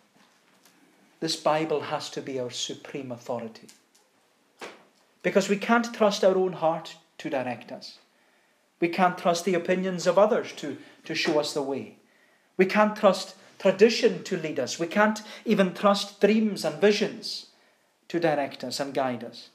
this 1.19 1.35
Bible 1.35 1.81
has 1.81 2.09
to 2.11 2.21
be 2.21 2.39
our 2.39 2.49
supreme 2.49 3.11
authority. 3.11 3.67
Because 5.23 5.49
we 5.49 5.57
can't 5.57 5.93
trust 5.93 6.23
our 6.23 6.37
own 6.37 6.53
heart 6.53 6.97
to 7.17 7.29
direct 7.29 7.71
us. 7.71 7.97
We 8.79 8.89
can't 8.89 9.17
trust 9.17 9.45
the 9.45 9.53
opinions 9.53 10.05
of 10.05 10.19
others 10.19 10.51
to, 10.57 10.77
to 11.05 11.15
show 11.15 11.39
us 11.39 11.53
the 11.53 11.61
way. 11.61 11.95
We 12.57 12.65
can't 12.65 12.95
trust 12.95 13.35
tradition 13.57 14.23
to 14.25 14.37
lead 14.37 14.59
us. 14.59 14.77
We 14.77 14.87
can't 14.87 15.21
even 15.45 15.73
trust 15.73 16.19
dreams 16.19 16.65
and 16.65 16.79
visions 16.81 17.47
to 18.09 18.19
direct 18.19 18.63
us 18.63 18.79
and 18.79 18.93
guide 18.93 19.23
us. 19.23 19.49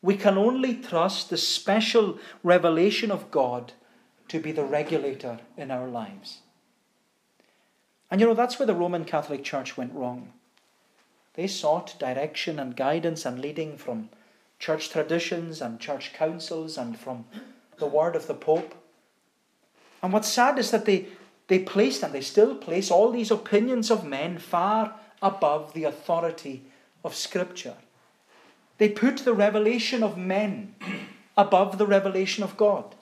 We 0.00 0.16
can 0.16 0.38
only 0.38 0.74
trust 0.74 1.28
the 1.28 1.36
special 1.36 2.18
revelation 2.42 3.10
of 3.10 3.30
God 3.30 3.74
to 4.28 4.40
be 4.40 4.50
the 4.50 4.64
regulator 4.64 5.40
in 5.56 5.70
our 5.70 5.86
lives. 5.86 6.38
And 8.10 8.20
you 8.20 8.26
know, 8.26 8.34
that's 8.34 8.58
where 8.58 8.66
the 8.66 8.74
Roman 8.74 9.04
Catholic 9.04 9.44
Church 9.44 9.76
went 9.76 9.92
wrong. 9.92 10.32
They 11.34 11.46
sought 11.46 11.98
direction 11.98 12.58
and 12.58 12.76
guidance 12.76 13.24
and 13.26 13.38
leading 13.38 13.76
from 13.76 14.08
church 14.62 14.90
traditions 14.90 15.60
and 15.60 15.80
church 15.80 16.12
councils 16.12 16.78
and 16.78 16.96
from 16.96 17.24
the 17.78 17.86
word 17.86 18.14
of 18.14 18.28
the 18.28 18.34
Pope. 18.34 18.76
And 20.00 20.12
what's 20.12 20.28
sad 20.28 20.56
is 20.56 20.70
that 20.70 20.84
they, 20.84 21.08
they 21.48 21.58
placed 21.58 22.04
and 22.04 22.14
they 22.14 22.20
still 22.20 22.54
place 22.54 22.88
all 22.88 23.10
these 23.10 23.32
opinions 23.32 23.90
of 23.90 24.06
men 24.06 24.38
far 24.38 24.94
above 25.20 25.74
the 25.74 25.82
authority 25.82 26.62
of 27.02 27.16
Scripture. 27.16 27.74
They 28.78 28.88
put 28.88 29.18
the 29.18 29.34
revelation 29.34 30.04
of 30.04 30.16
men 30.16 30.76
above 31.36 31.76
the 31.76 31.86
revelation 31.86 32.44
of 32.44 32.56
God. 32.56 32.94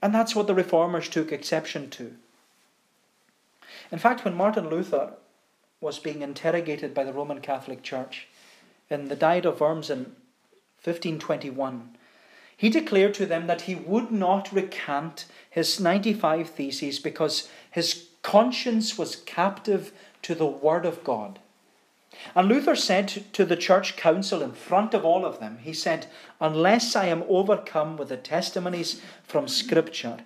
And 0.00 0.14
that's 0.14 0.34
what 0.34 0.46
the 0.46 0.54
reformers 0.54 1.10
took 1.10 1.30
exception 1.30 1.90
to. 1.90 2.14
In 3.92 3.98
fact, 3.98 4.24
when 4.24 4.34
Martin 4.34 4.70
Luther 4.70 5.12
was 5.82 5.98
being 5.98 6.22
interrogated 6.22 6.94
by 6.94 7.04
the 7.04 7.12
Roman 7.12 7.42
Catholic 7.42 7.82
Church 7.82 8.28
in 8.90 9.08
the 9.08 9.16
Diet 9.16 9.46
of 9.46 9.60
Worms 9.60 9.90
in 9.90 10.16
1521, 10.82 11.96
he 12.56 12.68
declared 12.70 13.14
to 13.14 13.26
them 13.26 13.46
that 13.46 13.62
he 13.62 13.74
would 13.74 14.10
not 14.10 14.52
recant 14.52 15.26
his 15.50 15.80
95 15.80 16.50
theses 16.50 16.98
because 16.98 17.48
his 17.70 18.08
conscience 18.22 18.96
was 18.96 19.16
captive 19.16 19.92
to 20.22 20.34
the 20.34 20.46
Word 20.46 20.86
of 20.86 21.02
God. 21.04 21.38
And 22.34 22.48
Luther 22.48 22.76
said 22.76 23.08
to 23.32 23.44
the 23.44 23.56
church 23.56 23.96
council 23.96 24.40
in 24.40 24.52
front 24.52 24.94
of 24.94 25.04
all 25.04 25.24
of 25.24 25.40
them, 25.40 25.58
he 25.62 25.72
said, 25.72 26.06
Unless 26.40 26.94
I 26.94 27.06
am 27.06 27.24
overcome 27.28 27.96
with 27.96 28.08
the 28.08 28.16
testimonies 28.16 29.02
from 29.24 29.48
Scripture 29.48 30.18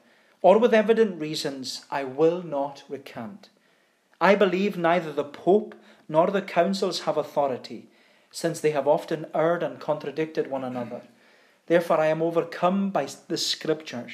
or 0.43 0.59
with 0.59 0.75
evident 0.75 1.21
reasons, 1.21 1.85
I 1.91 2.05
will 2.05 2.43
not 2.43 2.85
recant. 2.89 3.49
I 4.21 4.35
believe 4.35 4.77
neither 4.77 5.13
the 5.13 5.25
Pope 5.25 5.75
nor 6.09 6.31
the 6.31 6.43
councils 6.43 7.01
have 7.01 7.17
authority, 7.17 7.89
since 8.31 8.61
they 8.61 8.71
have 8.71 8.87
often 8.87 9.27
erred 9.35 9.63
and 9.63 9.81
contradicted 9.81 10.51
one 10.51 10.65
another. 10.65 11.03
Therefore, 11.67 12.01
I 12.01 12.07
am 12.07 12.23
overcome 12.23 12.91
by 12.91 13.09
the 13.29 13.37
Scriptures, 13.37 14.13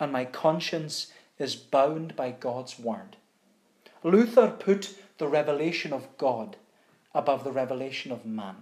and 0.00 0.12
my 0.12 0.24
conscience 0.24 1.12
is 1.38 1.56
bound 1.56 2.16
by 2.16 2.30
God's 2.30 2.78
Word. 2.78 3.16
Luther 4.02 4.48
put 4.48 4.98
the 5.18 5.28
revelation 5.28 5.92
of 5.92 6.06
God 6.18 6.56
above 7.14 7.44
the 7.44 7.52
revelation 7.52 8.12
of 8.12 8.26
man. 8.26 8.56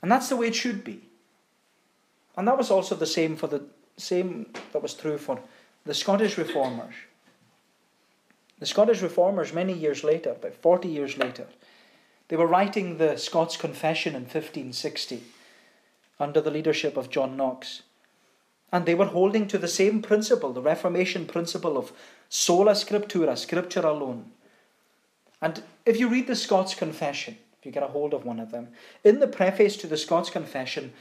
And 0.00 0.10
that's 0.10 0.28
the 0.28 0.36
way 0.36 0.48
it 0.48 0.54
should 0.54 0.84
be. 0.84 1.08
And 2.36 2.46
that 2.48 2.58
was 2.58 2.70
also 2.70 2.94
the 2.94 3.06
same 3.06 3.36
for 3.36 3.46
the 3.46 3.64
same 3.96 4.46
that 4.72 4.82
was 4.82 4.94
true 4.94 5.18
for 5.18 5.38
the 5.84 5.94
Scottish 5.94 6.36
reformers. 6.38 6.94
The 8.58 8.66
Scottish 8.66 9.02
reformers, 9.02 9.52
many 9.52 9.72
years 9.72 10.04
later, 10.04 10.30
about 10.30 10.54
40 10.54 10.88
years 10.88 11.18
later, 11.18 11.46
they 12.28 12.36
were 12.36 12.46
writing 12.46 12.98
the 12.98 13.16
Scots 13.16 13.56
Confession 13.56 14.14
in 14.14 14.22
1560 14.22 15.22
under 16.18 16.40
the 16.40 16.50
leadership 16.50 16.96
of 16.96 17.10
John 17.10 17.36
Knox. 17.36 17.82
And 18.72 18.86
they 18.86 18.94
were 18.94 19.06
holding 19.06 19.46
to 19.48 19.58
the 19.58 19.68
same 19.68 20.02
principle, 20.02 20.52
the 20.52 20.62
Reformation 20.62 21.26
principle 21.26 21.76
of 21.76 21.92
sola 22.28 22.72
scriptura, 22.72 23.36
scripture 23.36 23.86
alone. 23.86 24.32
And 25.40 25.62
if 25.84 26.00
you 26.00 26.08
read 26.08 26.26
the 26.26 26.34
Scots 26.34 26.74
Confession, 26.74 27.36
if 27.58 27.66
you 27.66 27.72
get 27.72 27.82
a 27.82 27.88
hold 27.88 28.14
of 28.14 28.24
one 28.24 28.40
of 28.40 28.50
them, 28.50 28.68
in 29.04 29.20
the 29.20 29.28
preface 29.28 29.76
to 29.78 29.86
the 29.86 29.96
Scots 29.96 30.30
Confession, 30.30 30.92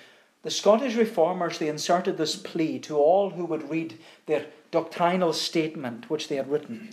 the 0.43 0.51
Scottish 0.51 0.95
reformers 0.95 1.57
they 1.57 1.69
inserted 1.69 2.17
this 2.17 2.35
plea 2.35 2.77
to 2.79 2.97
all 2.97 3.31
who 3.31 3.45
would 3.45 3.69
read 3.69 3.97
their 4.25 4.47
doctrinal 4.71 5.31
statement 5.31 6.09
which 6.09 6.27
they 6.27 6.35
had 6.35 6.51
written. 6.51 6.89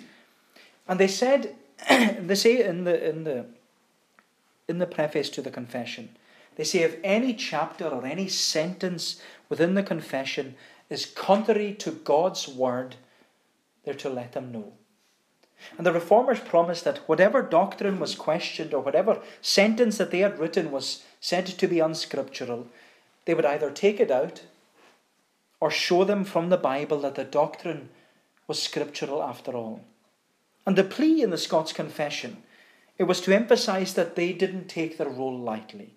And 0.87 1.01
they 1.01 1.09
said 1.09 1.57
they 1.89 2.37
say 2.37 2.65
in 2.65 2.85
the 2.85 3.09
in 3.09 3.25
the 3.25 3.47
in 4.71 4.79
the 4.79 4.87
preface 4.87 5.29
to 5.31 5.43
the 5.43 5.51
confession, 5.51 6.17
they 6.57 6.65
say 6.65 6.81
if 6.81 6.97
any 7.05 7.35
chapter 7.35 7.87
or 7.87 8.07
any 8.07 8.29
sentence 8.29 9.21
within 9.49 9.75
the 9.75 9.83
confession 9.83 10.55
is 10.89 11.07
contrary 11.07 11.75
to 11.75 11.91
God's 11.91 12.49
word, 12.49 12.97
they're 13.85 13.95
to 13.95 14.09
let 14.09 14.33
them 14.33 14.53
know. 14.53 14.73
And 15.77 15.87
the 15.87 15.93
reformers 15.93 16.41
promised 16.41 16.85
that 16.85 17.09
whatever 17.09 17.43
doctrine 17.43 18.01
was 18.01 18.15
questioned 18.15 18.73
or 18.73 18.81
whatever 18.81 19.21
sentence 19.43 19.99
that 19.99 20.11
they 20.11 20.21
had 20.21 20.39
written 20.39 20.71
was 20.71 21.05
said 21.21 21.47
to 21.47 21.69
be 21.69 21.81
unscriptural, 21.81 22.67
they 23.27 23.35
would 23.35 23.45
either 23.45 23.71
take 23.71 24.01
it 24.01 24.11
out 24.11 24.43
or 25.61 25.71
show 25.71 26.05
them 26.05 26.25
from 26.25 26.49
the 26.49 26.57
Bible 26.57 27.01
that 27.01 27.15
the 27.15 27.25
doctrine 27.25 27.91
was 28.47 28.63
scriptural 28.63 29.23
after 29.23 29.53
all. 29.53 29.85
And 30.67 30.77
the 30.77 30.85
plea 30.85 31.23
in 31.23 31.31
the 31.31 31.39
Scots 31.39 31.73
Confession, 31.73 32.43
it 33.01 33.09
was 33.09 33.23
to 33.23 33.35
emphasize 33.35 33.95
that 33.95 34.15
they 34.15 34.31
didn't 34.31 34.69
take 34.69 34.99
their 34.99 35.09
role 35.09 35.39
lightly 35.39 35.95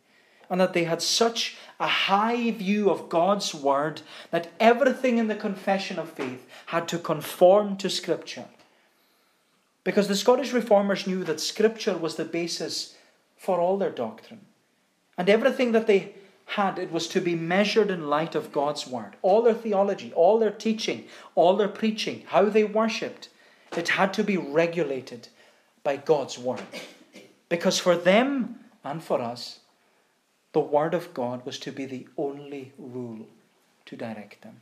and 0.49 0.61
that 0.61 0.71
they 0.71 0.85
had 0.85 1.01
such 1.01 1.57
a 1.77 1.85
high 1.85 2.49
view 2.51 2.89
of 2.89 3.09
God's 3.09 3.53
word 3.53 4.01
that 4.31 4.53
everything 4.57 5.17
in 5.17 5.27
the 5.27 5.35
confession 5.35 5.99
of 5.99 6.09
faith 6.09 6.47
had 6.67 6.87
to 6.87 6.97
conform 6.97 7.75
to 7.75 7.89
Scripture. 7.89 8.45
Because 9.83 10.07
the 10.07 10.15
Scottish 10.15 10.53
reformers 10.53 11.05
knew 11.05 11.25
that 11.25 11.41
Scripture 11.41 11.97
was 11.97 12.15
the 12.15 12.23
basis 12.23 12.95
for 13.35 13.59
all 13.59 13.77
their 13.77 13.91
doctrine. 13.91 14.45
And 15.17 15.27
everything 15.27 15.73
that 15.73 15.87
they 15.87 16.13
had, 16.45 16.79
it 16.79 16.89
was 16.89 17.09
to 17.09 17.19
be 17.19 17.35
measured 17.35 17.91
in 17.91 18.07
light 18.07 18.33
of 18.33 18.53
God's 18.53 18.87
Word. 18.87 19.17
All 19.21 19.41
their 19.41 19.53
theology, 19.53 20.13
all 20.13 20.39
their 20.39 20.51
teaching, 20.51 21.03
all 21.35 21.57
their 21.57 21.67
preaching, 21.67 22.23
how 22.27 22.45
they 22.45 22.63
worshipped, 22.63 23.27
it 23.75 23.89
had 23.89 24.13
to 24.13 24.23
be 24.23 24.37
regulated 24.37 25.27
by 25.83 25.97
God's 25.97 26.37
Word. 26.37 26.63
Because 27.49 27.79
for 27.79 27.95
them 27.95 28.59
and 28.83 29.03
for 29.03 29.21
us, 29.21 29.59
the 30.53 30.59
Word 30.59 30.93
of 30.93 31.13
God 31.13 31.45
was 31.45 31.59
to 31.59 31.71
be 31.71 31.85
the 31.85 32.07
only 32.17 32.71
rule 32.77 33.27
to 33.85 33.95
direct 33.95 34.41
them. 34.41 34.61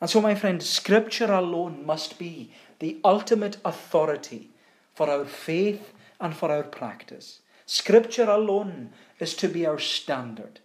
And 0.00 0.08
so, 0.08 0.20
my 0.20 0.34
friend, 0.34 0.62
Scripture 0.62 1.32
alone 1.32 1.84
must 1.84 2.18
be 2.18 2.52
the 2.78 2.98
ultimate 3.04 3.58
authority 3.64 4.50
for 4.94 5.10
our 5.10 5.24
faith 5.24 5.92
and 6.20 6.34
for 6.36 6.50
our 6.50 6.62
practice. 6.62 7.40
Scripture 7.66 8.30
alone 8.30 8.90
is 9.18 9.34
to 9.34 9.48
be 9.48 9.66
our 9.66 9.78
standard, 9.78 10.60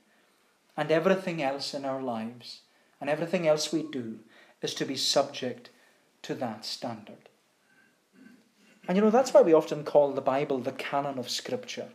and 0.77 0.91
everything 0.91 1.41
else 1.41 1.73
in 1.73 1.85
our 1.85 2.01
lives 2.01 2.61
and 3.03 3.09
everything 3.09 3.45
else 3.45 3.73
we 3.73 3.83
do 3.83 4.17
is 4.61 4.73
to 4.73 4.85
be 4.85 4.95
subject 4.95 5.69
to 6.21 6.33
that 6.33 6.63
standard. 6.63 7.27
And 8.87 8.97
you 8.97 9.03
know, 9.03 9.09
that's 9.09 9.33
why 9.33 9.41
we 9.41 9.53
often 9.53 9.83
call 9.83 10.11
the 10.11 10.21
Bible 10.21 10.59
the 10.59 10.71
canon 10.73 11.17
of 11.17 11.29
Scripture. 11.29 11.87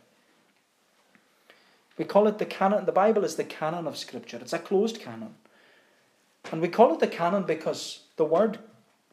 We 1.97 2.05
call 2.05 2.27
it 2.27 2.39
the 2.39 2.45
canon, 2.45 2.85
the 2.85 2.91
Bible 2.91 3.23
is 3.23 3.35
the 3.35 3.43
canon 3.43 3.85
of 3.85 3.97
Scripture. 3.97 4.37
It's 4.37 4.53
a 4.53 4.59
closed 4.59 4.99
canon. 4.99 5.35
And 6.51 6.61
we 6.61 6.69
call 6.69 6.93
it 6.93 6.99
the 6.99 7.07
canon 7.07 7.43
because 7.43 8.01
the 8.15 8.25
word, 8.25 8.59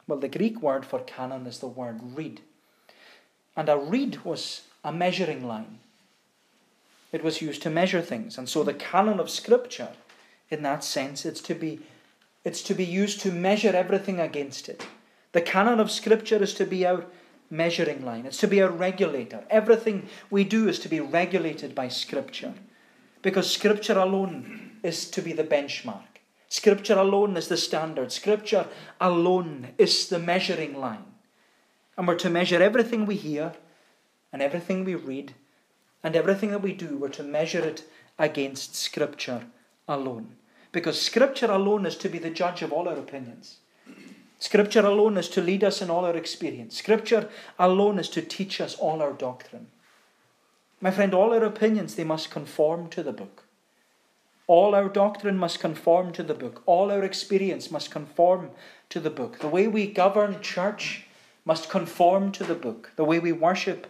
well, 0.07 0.19
the 0.19 0.29
Greek 0.29 0.63
word 0.63 0.87
for 0.87 1.01
canon 1.01 1.47
is 1.47 1.59
the 1.59 1.67
word 1.67 2.01
reed. 2.15 2.41
And 3.57 3.69
a 3.69 3.77
reed 3.77 4.25
was 4.25 4.63
a 4.85 4.93
measuring 4.93 5.47
line. 5.47 5.81
It 7.13 7.25
was 7.25 7.43
used 7.43 7.63
to 7.63 7.71
measure 7.71 8.03
things. 8.03 8.39
And 8.39 8.49
so 8.49 8.63
the 8.63 8.75
canon 8.75 9.21
of 9.21 9.31
Scripture, 9.31 9.91
in 10.51 10.63
that 10.63 10.85
sense, 10.85 11.27
it's 11.27 11.41
to 11.43 11.55
be, 11.55 11.81
it's 12.45 12.63
to 12.63 12.75
be 12.75 12.85
used 12.85 13.21
to 13.21 13.33
measure 13.33 13.75
everything 13.75 14.21
against 14.21 14.69
it. 14.69 14.87
The 15.33 15.41
canon 15.41 15.81
of 15.81 15.91
Scripture 15.91 16.43
is 16.43 16.55
to 16.55 16.65
be 16.65 16.87
our 16.87 17.05
measuring 17.51 18.05
line, 18.05 18.27
it's 18.27 18.39
to 18.39 18.49
be 18.49 18.59
a 18.61 18.71
regulator. 18.71 19.45
Everything 19.51 20.09
we 20.31 20.45
do 20.45 20.69
is 20.69 20.79
to 20.81 20.89
be 20.89 21.01
regulated 21.01 21.75
by 21.75 21.89
Scripture. 21.89 22.55
Because 23.23 23.53
Scripture 23.53 23.99
alone 23.99 24.79
is 24.83 25.11
to 25.11 25.23
be 25.23 25.33
the 25.33 25.45
benchmark. 25.45 26.21
Scripture 26.49 26.99
alone 26.99 27.37
is 27.37 27.49
the 27.49 27.57
standard. 27.57 28.13
Scripture 28.13 28.67
alone 29.01 29.69
is 29.79 30.09
the 30.09 30.19
measuring 30.19 30.79
line. 30.79 31.05
And 31.97 32.07
we're 32.07 32.17
to 32.17 32.31
measure 32.31 32.63
everything 32.63 33.07
we 33.07 33.17
hear 33.17 33.53
and 34.33 34.43
everything 34.43 34.85
we 34.85 34.95
read 34.95 35.35
and 36.03 36.15
everything 36.15 36.51
that 36.51 36.63
we 36.63 36.73
do, 36.73 36.99
we're 36.99 37.09
to 37.09 37.23
measure 37.23 37.65
it 37.65 37.83
against 38.19 38.77
Scripture 38.77 39.47
alone. 39.89 40.37
Because 40.71 41.01
Scripture 41.01 41.51
alone 41.51 41.87
is 41.87 41.97
to 41.97 42.09
be 42.09 42.19
the 42.19 42.31
judge 42.31 42.63
of 42.63 42.73
all 42.73 42.89
our 42.89 42.97
opinions. 42.97 43.59
Scripture 44.39 44.85
alone 44.85 45.17
is 45.17 45.29
to 45.31 45.41
lead 45.41 45.65
us 45.65 45.81
in 45.81 45.91
all 45.91 46.05
our 46.05 46.17
experience. 46.17 46.77
Scripture 46.77 47.29
alone 47.59 47.99
is 47.99 48.09
to 48.11 48.23
teach 48.23 48.61
us 48.61 48.75
all 48.77 49.01
our 49.01 49.13
doctrine. 49.13 49.69
My 50.81 50.91
friend, 50.91 51.15
all 51.15 51.33
our 51.33 51.45
opinions, 51.45 51.95
they 51.95 52.05
must 52.05 52.31
conform 52.31 52.89
to 52.91 53.03
the 53.03 53.13
book. 53.13 53.45
All 54.47 54.75
our 54.75 54.89
doctrine 54.89 55.39
must 55.39 55.59
conform 55.59 56.13
to 56.13 56.23
the 56.23 56.35
book. 56.35 56.63
All 56.67 56.93
our 56.93 57.03
experience 57.03 57.71
must 57.71 57.91
conform 57.91 58.51
to 58.91 59.01
the 59.01 59.11
book. 59.11 59.39
The 59.41 59.49
way 59.49 59.67
we 59.67 59.87
govern 59.87 60.41
church 60.41 61.07
must 61.45 61.71
conform 61.71 62.31
to 62.33 62.45
the 62.45 62.55
book. 62.55 62.93
The 62.97 63.05
way 63.05 63.19
we 63.19 63.33
worship 63.33 63.87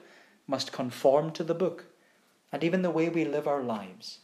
must 0.47 0.73
conform 0.73 1.33
to 1.33 1.45
the 1.45 1.55
book. 1.55 1.87
And 2.53 2.63
even 2.63 2.83
the 2.83 2.91
way 2.91 3.09
we 3.09 3.25
live 3.25 3.49
our 3.49 3.63
lives, 3.63 4.21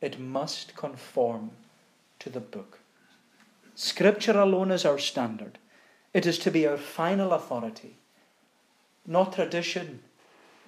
it 0.00 0.20
must 0.20 0.76
conform 0.76 1.50
to 2.20 2.30
the 2.30 2.40
book. 2.40 2.78
Scripture 3.74 4.38
alone 4.38 4.70
is 4.70 4.84
our 4.84 4.98
standard. 4.98 5.58
It 6.14 6.26
is 6.26 6.38
to 6.38 6.50
be 6.50 6.66
our 6.66 6.76
final 6.76 7.32
authority, 7.32 7.96
not 9.04 9.34
tradition, 9.34 10.00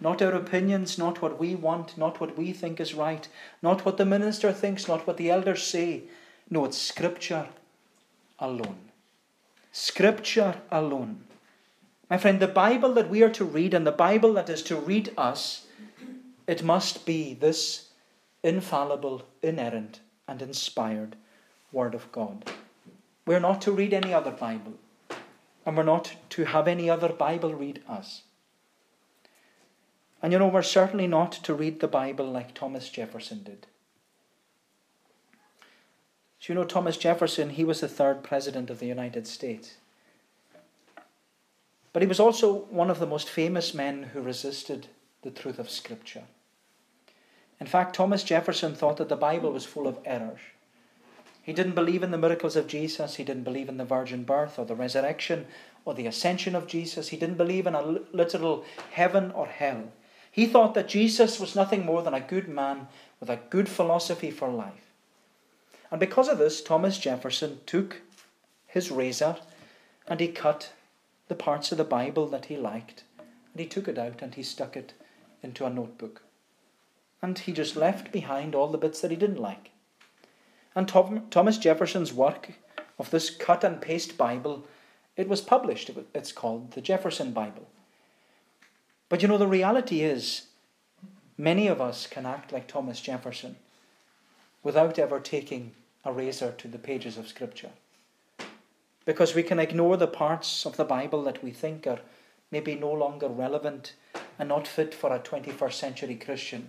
not 0.01 0.21
our 0.21 0.33
opinions, 0.33 0.99
not 0.99 1.23
what 1.23 1.39
we 1.39 1.55
want, 1.55 1.97
not 1.97 2.21
what 2.21 2.37
we 2.37 2.53
think 2.53 2.81
is 2.81 2.95
right, 2.95 3.27
not 3.63 3.85
what 3.85 3.97
the 3.97 4.05
minister 4.05 4.53
thinks, 4.53 4.89
not 4.89 5.07
what 5.07 5.17
the 5.17 5.31
elders 5.31 5.63
say. 5.63 6.03
No, 6.51 6.65
it's 6.65 6.77
Scripture 6.77 7.47
alone. 8.39 8.91
Scripture 9.73 10.57
alone. 10.71 11.25
My 12.11 12.19
friend, 12.19 12.41
the 12.41 12.49
Bible 12.49 12.93
that 12.95 13.09
we 13.09 13.23
are 13.23 13.31
to 13.31 13.45
read 13.45 13.73
and 13.73 13.87
the 13.87 13.93
Bible 13.93 14.33
that 14.35 14.49
is 14.49 14.63
to 14.63 14.77
read 14.77 15.13
us, 15.17 15.67
it 16.47 16.63
must 16.63 17.07
be 17.07 17.35
this 17.35 17.91
infallible, 18.43 19.27
inerrant, 19.43 20.01
and 20.29 20.43
inspired 20.43 21.17
Word 21.73 21.95
of 21.95 22.11
God. 22.13 22.51
We're 23.27 23.41
not 23.41 23.61
to 23.63 23.73
read 23.73 23.93
any 23.93 24.15
other 24.15 24.31
Bible, 24.31 24.75
and 25.67 25.77
we're 25.77 25.83
not 25.83 26.15
to 26.31 26.45
have 26.45 26.69
any 26.69 26.89
other 26.89 27.09
Bible 27.09 27.53
read 27.53 27.83
us. 27.89 28.23
And 30.23 30.33
you 30.33 30.39
know, 30.39 30.47
we're 30.49 30.63
certainly 30.63 31.09
not 31.09 31.33
to 31.33 31.53
read 31.53 31.81
the 31.81 31.89
Bible 31.89 32.31
like 32.31 32.55
Thomas 32.55 32.89
Jefferson 32.89 33.43
did. 33.43 33.67
Do 36.41 36.53
you 36.53 36.55
know 36.55 36.65
Thomas 36.65 36.97
Jefferson? 36.97 37.51
He 37.51 37.65
was 37.65 37.81
the 37.81 37.89
third 37.89 38.23
president 38.23 38.71
of 38.71 38.79
the 38.79 38.87
United 38.87 39.27
States. 39.27 39.75
But 41.93 42.03
he 42.03 42.09
was 42.09 42.21
also 42.21 42.67
one 42.71 42.91
of 42.91 43.01
the 43.01 43.07
most 43.07 43.29
famous 43.29 43.75
men 43.75 44.05
who 44.13 44.21
resisted 44.21 44.87
the 45.23 45.31
truth 45.31 45.59
of 45.59 45.69
Scripture. 45.69 46.25
In 47.59 47.67
fact, 47.67 47.97
Thomas 47.97 48.23
Jefferson 48.23 48.75
thought 48.75 48.99
that 48.99 49.09
the 49.09 49.17
Bible 49.17 49.51
was 49.51 49.65
full 49.65 49.89
of 49.89 49.99
errors. 50.05 50.41
He 51.47 51.53
didn't 51.53 51.77
believe 51.77 52.03
in 52.03 52.11
the 52.11 52.19
miracles 52.19 52.57
of 52.57 52.67
Jesus. 52.67 53.15
He 53.15 53.23
didn't 53.23 53.45
believe 53.45 53.69
in 53.69 53.77
the 53.77 53.85
virgin 53.85 54.25
birth 54.25 54.59
or 54.59 54.67
the 54.67 54.75
resurrection 54.75 55.47
or 55.85 55.95
the 55.95 56.09
ascension 56.09 56.57
of 56.57 56.67
Jesus. 56.67 57.11
He 57.11 57.17
didn't 57.17 57.37
believe 57.37 57.69
in 57.69 57.77
a 57.77 58.01
literal 58.13 58.65
heaven 58.91 59.31
or 59.31 59.47
hell. 59.47 59.93
He 60.29 60.47
thought 60.47 60.75
that 60.75 60.89
Jesus 60.89 61.39
was 61.39 61.55
nothing 61.55 61.87
more 61.87 62.03
than 62.03 62.15
a 62.15 62.21
good 62.21 62.49
man 62.49 62.89
with 63.21 63.31
a 63.31 63.39
good 63.49 63.69
philosophy 63.69 64.33
for 64.33 64.49
life. 64.49 64.91
And 65.93 66.01
because 66.01 66.27
of 66.27 66.39
this, 66.39 66.61
Thomas 66.61 66.99
Jefferson 66.99 67.61
took 67.65 68.03
his 68.67 68.91
razor 68.91 69.37
and 70.09 70.19
he 70.19 70.27
cut 70.27 70.73
the 71.29 71.37
parts 71.37 71.71
of 71.71 71.79
the 71.79 71.85
Bible 71.85 72.27
that 72.27 72.47
he 72.47 72.57
liked, 72.57 73.05
and 73.19 73.61
he 73.61 73.67
took 73.67 73.87
it 73.87 73.99
out 73.99 74.21
and 74.21 74.35
he 74.35 74.43
stuck 74.43 74.77
it 74.77 74.95
into 75.45 75.65
a 75.65 75.71
notebook. 75.71 76.23
And 77.23 77.39
he 77.39 77.53
just 77.53 77.77
left 77.77 78.11
behind 78.11 78.57
all 78.57 78.67
the 78.67 78.79
bits 78.79 79.01
that 79.01 79.13
he 79.13 79.17
didn't 79.17 79.41
like. 79.41 79.71
And 80.77 80.87
Thomas 80.87 81.59
Jefferson's 81.59 82.13
work 82.13 82.53
of 82.99 83.11
this 83.11 83.31
cut 83.31 83.65
and 83.65 83.81
paste 83.81 84.17
Bible, 84.17 84.67
it 85.17 85.29
was 85.29 85.41
published. 85.41 85.91
It's 86.15 86.33
called 86.33 86.73
the 86.73 86.83
Jefferson 86.83 87.33
Bible. 87.33 87.67
But 89.09 89.23
you 89.23 89.29
know, 89.29 89.39
the 89.39 89.49
reality 89.49 90.03
is, 90.03 90.49
many 91.39 91.67
of 91.67 91.81
us 91.81 92.07
can 92.07 92.27
act 92.27 92.53
like 92.53 92.69
Thomas 92.69 93.01
Jefferson 93.01 93.57
without 94.63 94.99
ever 94.99 95.19
taking 95.19 95.73
a 96.05 96.13
razor 96.13 96.53
to 96.59 96.69
the 96.69 96.79
pages 96.79 97.17
of 97.17 97.27
Scripture 97.27 97.71
because 99.07 99.35
we 99.35 99.43
can 99.43 99.59
ignore 99.59 99.97
the 99.97 100.07
parts 100.07 100.67
of 100.67 100.77
the 100.77 100.85
Bible 100.85 101.23
that 101.23 101.43
we 101.43 101.53
think 101.53 101.87
are 101.87 102.01
maybe 102.51 102.75
no 102.75 102.93
longer 102.93 103.29
relevant 103.29 103.95
and 104.39 104.49
not 104.49 104.67
fit 104.67 104.93
for 104.93 105.15
a 105.15 105.21
21st 105.21 105.73
century 105.73 106.17
Christian. 106.17 106.69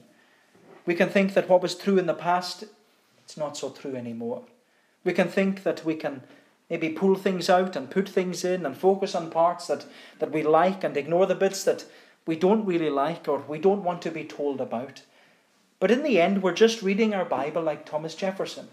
We 0.85 0.95
can 0.95 1.09
think 1.09 1.33
that 1.33 1.49
what 1.49 1.61
was 1.61 1.75
true 1.75 1.97
in 1.97 2.05
the 2.05 2.13
past, 2.13 2.63
it's 3.27 3.35
not 3.35 3.57
so 3.57 3.71
true 3.71 3.93
anymore. 3.93 4.43
We 5.03 5.11
can 5.11 5.27
think 5.27 5.63
that 5.63 5.83
we 5.83 5.95
can 5.95 6.21
maybe 6.69 6.87
pull 6.87 7.15
things 7.15 7.49
out 7.49 7.75
and 7.75 7.91
put 7.91 8.07
things 8.07 8.45
in 8.45 8.65
and 8.65 8.75
focus 8.75 9.13
on 9.13 9.29
parts 9.29 9.67
that, 9.67 9.85
that 10.19 10.31
we 10.31 10.43
like 10.43 10.81
and 10.81 10.95
ignore 10.95 11.25
the 11.25 11.35
bits 11.35 11.65
that 11.65 11.83
we 12.25 12.37
don't 12.37 12.65
really 12.65 12.89
like 12.89 13.27
or 13.27 13.39
we 13.39 13.59
don't 13.59 13.83
want 13.83 14.01
to 14.03 14.11
be 14.11 14.23
told 14.23 14.61
about. 14.61 15.01
But 15.81 15.91
in 15.91 16.03
the 16.03 16.21
end, 16.21 16.41
we're 16.41 16.53
just 16.53 16.81
reading 16.81 17.13
our 17.13 17.25
Bible 17.25 17.61
like 17.61 17.85
Thomas 17.85 18.15
Jefferson. 18.15 18.69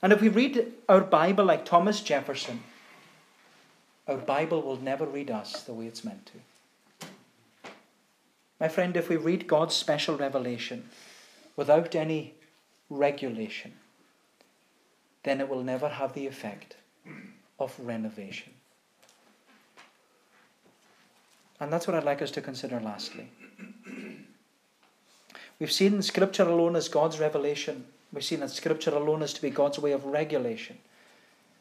And 0.00 0.12
if 0.12 0.20
we 0.20 0.28
read 0.28 0.72
our 0.88 1.00
Bible 1.00 1.44
like 1.44 1.64
Thomas 1.64 2.00
Jefferson, 2.00 2.62
our 4.06 4.16
Bible 4.16 4.62
will 4.62 4.80
never 4.80 5.06
read 5.06 5.28
us 5.28 5.64
the 5.64 5.74
way 5.74 5.86
it's 5.86 6.04
meant 6.04 6.30
to. 7.00 7.08
My 8.60 8.68
friend, 8.68 8.96
if 8.96 9.08
we 9.08 9.16
read 9.16 9.48
God's 9.48 9.74
special 9.74 10.16
revelation 10.16 10.88
without 11.56 11.96
any 11.96 12.34
regulation, 12.92 13.72
then 15.22 15.40
it 15.40 15.48
will 15.48 15.62
never 15.62 15.88
have 15.88 16.14
the 16.14 16.26
effect 16.26 16.76
of 17.58 17.78
renovation. 17.78 18.52
And 21.60 21.72
that's 21.72 21.86
what 21.86 21.96
I'd 21.96 22.04
like 22.04 22.22
us 22.22 22.32
to 22.32 22.40
consider 22.40 22.80
lastly. 22.80 23.28
We've 25.58 25.70
seen 25.70 26.02
Scripture 26.02 26.42
alone 26.42 26.74
as 26.74 26.88
God's 26.88 27.20
revelation 27.20 27.84
We've 28.12 28.24
seen 28.24 28.40
that 28.40 28.50
Scripture 28.50 28.94
alone 28.94 29.22
is 29.22 29.32
to 29.32 29.42
be 29.42 29.50
God's 29.50 29.78
way 29.78 29.92
of 29.92 30.04
regulation. 30.04 30.78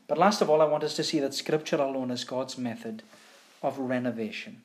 But 0.08 0.18
last 0.18 0.42
of 0.42 0.50
all, 0.50 0.62
I 0.62 0.66
want 0.66 0.84
us 0.84 0.96
to 0.98 1.04
see 1.04 1.20
that 1.22 1.34
Scripture 1.34 1.78
alone 1.78 2.12
is 2.12 2.26
God's 2.26 2.58
method 2.58 3.04
of 3.64 3.80
renovation. 3.80 4.64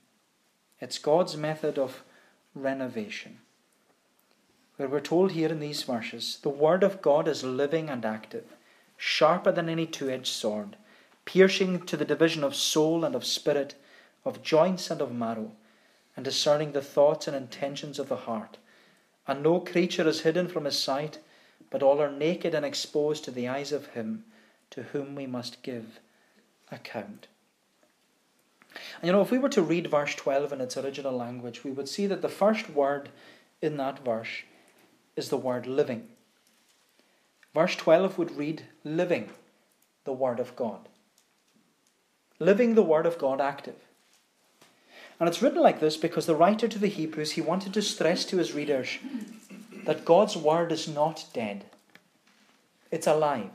It's 0.80 0.98
God's 0.98 1.36
method 1.36 1.78
of 1.78 2.02
renovation. 2.54 3.38
Where 4.76 4.88
we're 4.88 5.00
told 5.00 5.32
here 5.32 5.48
in 5.48 5.60
these 5.60 5.82
verses 5.82 6.38
the 6.42 6.48
Word 6.48 6.82
of 6.82 7.02
God 7.02 7.28
is 7.28 7.44
living 7.44 7.88
and 7.88 8.04
active, 8.04 8.56
sharper 8.96 9.52
than 9.52 9.68
any 9.68 9.86
two 9.86 10.10
edged 10.10 10.26
sword, 10.26 10.76
piercing 11.24 11.86
to 11.86 11.96
the 11.96 12.04
division 12.04 12.44
of 12.44 12.54
soul 12.54 13.04
and 13.04 13.14
of 13.14 13.24
spirit, 13.24 13.74
of 14.24 14.42
joints 14.42 14.90
and 14.90 15.00
of 15.00 15.12
marrow, 15.12 15.52
and 16.16 16.24
discerning 16.24 16.72
the 16.72 16.82
thoughts 16.82 17.26
and 17.26 17.36
intentions 17.36 17.98
of 17.98 18.08
the 18.08 18.16
heart. 18.16 18.58
And 19.26 19.42
no 19.42 19.60
creature 19.60 20.06
is 20.06 20.20
hidden 20.20 20.48
from 20.48 20.64
his 20.64 20.78
sight 20.78 21.18
but 21.70 21.82
all 21.82 22.00
are 22.00 22.10
naked 22.10 22.54
and 22.54 22.64
exposed 22.64 23.24
to 23.24 23.30
the 23.30 23.48
eyes 23.48 23.72
of 23.72 23.88
him 23.88 24.24
to 24.70 24.82
whom 24.84 25.14
we 25.14 25.26
must 25.26 25.62
give 25.62 26.00
account. 26.70 27.26
And 29.00 29.06
you 29.06 29.12
know, 29.12 29.22
if 29.22 29.30
we 29.30 29.38
were 29.38 29.48
to 29.50 29.62
read 29.62 29.90
verse 29.90 30.14
12 30.14 30.52
in 30.52 30.60
its 30.60 30.76
original 30.76 31.16
language, 31.16 31.64
we 31.64 31.70
would 31.70 31.88
see 31.88 32.06
that 32.06 32.22
the 32.22 32.28
first 32.28 32.70
word 32.70 33.10
in 33.62 33.76
that 33.78 34.04
verse 34.04 34.42
is 35.16 35.28
the 35.28 35.36
word 35.36 35.66
living. 35.66 36.08
Verse 37.54 37.74
12 37.74 38.18
would 38.18 38.36
read, 38.36 38.64
living 38.84 39.30
the 40.04 40.12
Word 40.12 40.40
of 40.40 40.54
God. 40.54 40.88
Living 42.38 42.74
the 42.74 42.82
Word 42.82 43.06
of 43.06 43.18
God 43.18 43.40
active. 43.40 43.76
And 45.18 45.28
it's 45.28 45.40
written 45.40 45.62
like 45.62 45.80
this 45.80 45.96
because 45.96 46.26
the 46.26 46.34
writer 46.34 46.68
to 46.68 46.78
the 46.78 46.86
Hebrews, 46.86 47.32
he 47.32 47.40
wanted 47.40 47.72
to 47.74 47.82
stress 47.82 48.26
to 48.26 48.36
his 48.36 48.52
readers 48.52 48.98
that 49.84 50.04
God's 50.04 50.36
word 50.36 50.72
is 50.72 50.88
not 50.88 51.24
dead, 51.32 51.64
it's 52.90 53.06
alive. 53.06 53.50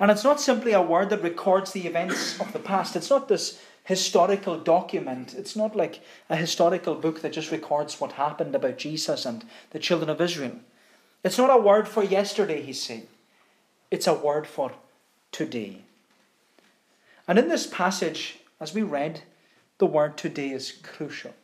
And 0.00 0.10
it's 0.10 0.24
not 0.24 0.40
simply 0.40 0.72
a 0.72 0.80
word 0.80 1.10
that 1.10 1.22
records 1.22 1.72
the 1.72 1.86
events 1.86 2.40
of 2.40 2.52
the 2.52 2.60
past. 2.60 2.94
It's 2.94 3.10
not 3.10 3.28
this 3.28 3.60
historical 3.84 4.58
document. 4.58 5.34
It's 5.34 5.56
not 5.56 5.74
like 5.74 6.00
a 6.30 6.36
historical 6.36 6.94
book 6.94 7.20
that 7.22 7.32
just 7.32 7.50
records 7.50 8.00
what 8.00 8.12
happened 8.12 8.54
about 8.54 8.78
Jesus 8.78 9.26
and 9.26 9.44
the 9.70 9.78
children 9.78 10.08
of 10.08 10.20
Israel. 10.20 10.56
It's 11.24 11.38
not 11.38 11.50
a 11.50 11.60
word 11.60 11.88
for 11.88 12.02
yesterday, 12.02 12.62
he's 12.62 12.82
saying. 12.82 13.06
It's 13.90 14.06
a 14.06 14.14
word 14.14 14.46
for 14.46 14.72
today. 15.30 15.82
And 17.26 17.38
in 17.38 17.48
this 17.48 17.66
passage, 17.66 18.38
as 18.60 18.74
we 18.74 18.82
read, 18.82 19.22
the 19.78 19.86
word 19.86 20.16
today 20.16 20.50
is 20.50 20.72
crucial. 20.82 21.34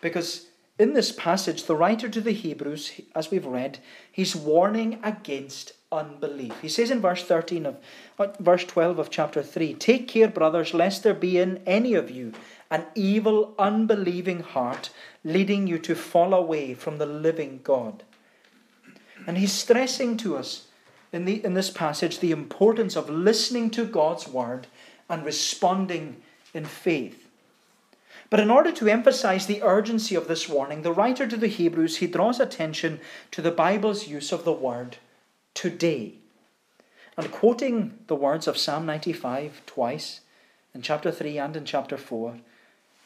Because 0.00 0.46
in 0.78 0.92
this 0.92 1.12
passage, 1.12 1.64
the 1.64 1.76
writer 1.76 2.08
to 2.08 2.20
the 2.20 2.32
Hebrews, 2.32 3.00
as 3.14 3.30
we've 3.30 3.46
read, 3.46 3.78
he's 4.10 4.36
warning 4.36 5.00
against 5.02 5.72
unbelief. 5.92 6.60
He 6.60 6.68
says 6.68 6.90
in 6.90 7.00
verse 7.00 7.22
13 7.22 7.66
of 7.66 7.76
uh, 8.18 8.28
verse 8.40 8.64
12 8.64 8.98
of 8.98 9.10
chapter 9.10 9.42
3, 9.42 9.74
"Take 9.74 10.08
care, 10.08 10.28
brothers, 10.28 10.74
lest 10.74 11.02
there 11.02 11.14
be 11.14 11.38
in 11.38 11.62
any 11.64 11.94
of 11.94 12.10
you 12.10 12.32
an 12.70 12.84
evil, 12.94 13.54
unbelieving 13.58 14.40
heart, 14.40 14.90
leading 15.22 15.66
you 15.66 15.78
to 15.78 15.94
fall 15.94 16.34
away 16.34 16.74
from 16.74 16.98
the 16.98 17.06
living 17.06 17.60
God." 17.62 18.02
And 19.26 19.38
he's 19.38 19.52
stressing 19.52 20.16
to 20.18 20.36
us 20.36 20.66
in, 21.12 21.24
the, 21.24 21.44
in 21.44 21.54
this 21.54 21.70
passage 21.70 22.18
the 22.18 22.32
importance 22.32 22.96
of 22.96 23.08
listening 23.08 23.70
to 23.70 23.84
God's 23.84 24.26
word 24.26 24.66
and 25.08 25.24
responding 25.24 26.16
in 26.52 26.64
faith. 26.64 27.28
But 28.28 28.40
in 28.40 28.50
order 28.50 28.72
to 28.72 28.88
emphasize 28.88 29.46
the 29.46 29.62
urgency 29.62 30.16
of 30.16 30.26
this 30.26 30.48
warning, 30.48 30.82
the 30.82 30.92
writer 30.92 31.28
to 31.28 31.36
the 31.36 31.46
Hebrews 31.46 31.98
he 31.98 32.08
draws 32.08 32.40
attention 32.40 32.98
to 33.30 33.40
the 33.40 33.52
Bible's 33.52 34.08
use 34.08 34.32
of 34.32 34.44
the 34.44 34.52
word 34.52 34.96
today. 35.56 36.12
And 37.16 37.32
quoting 37.32 37.98
the 38.06 38.14
words 38.14 38.46
of 38.46 38.58
Psalm 38.58 38.86
95 38.86 39.62
twice, 39.66 40.20
in 40.74 40.82
chapter 40.82 41.10
3 41.10 41.38
and 41.38 41.56
in 41.56 41.64
chapter 41.64 41.96
4, 41.96 42.36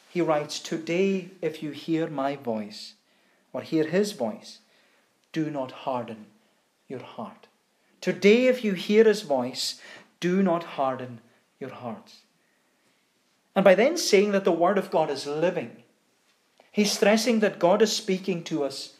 he 0.09 0.21
writes, 0.21 0.59
Today, 0.59 1.29
if 1.41 1.63
you 1.63 1.71
hear 1.71 2.07
my 2.07 2.35
voice, 2.35 2.93
or 3.53 3.61
hear 3.61 3.85
his 3.85 4.11
voice, 4.11 4.59
do 5.31 5.49
not 5.49 5.71
harden 5.71 6.25
your 6.89 6.99
heart. 6.99 7.47
Today, 8.01 8.47
if 8.47 8.63
you 8.63 8.73
hear 8.73 9.05
his 9.05 9.21
voice, 9.21 9.79
do 10.19 10.43
not 10.43 10.63
harden 10.63 11.21
your 11.59 11.69
hearts. 11.69 12.17
And 13.55 13.63
by 13.63 13.75
then 13.75 13.95
saying 13.95 14.31
that 14.33 14.43
the 14.43 14.51
Word 14.51 14.77
of 14.77 14.91
God 14.91 15.09
is 15.09 15.25
living, 15.25 15.83
he's 16.71 16.91
stressing 16.91 17.39
that 17.39 17.59
God 17.59 17.81
is 17.81 17.95
speaking 17.95 18.43
to 18.45 18.65
us 18.65 18.93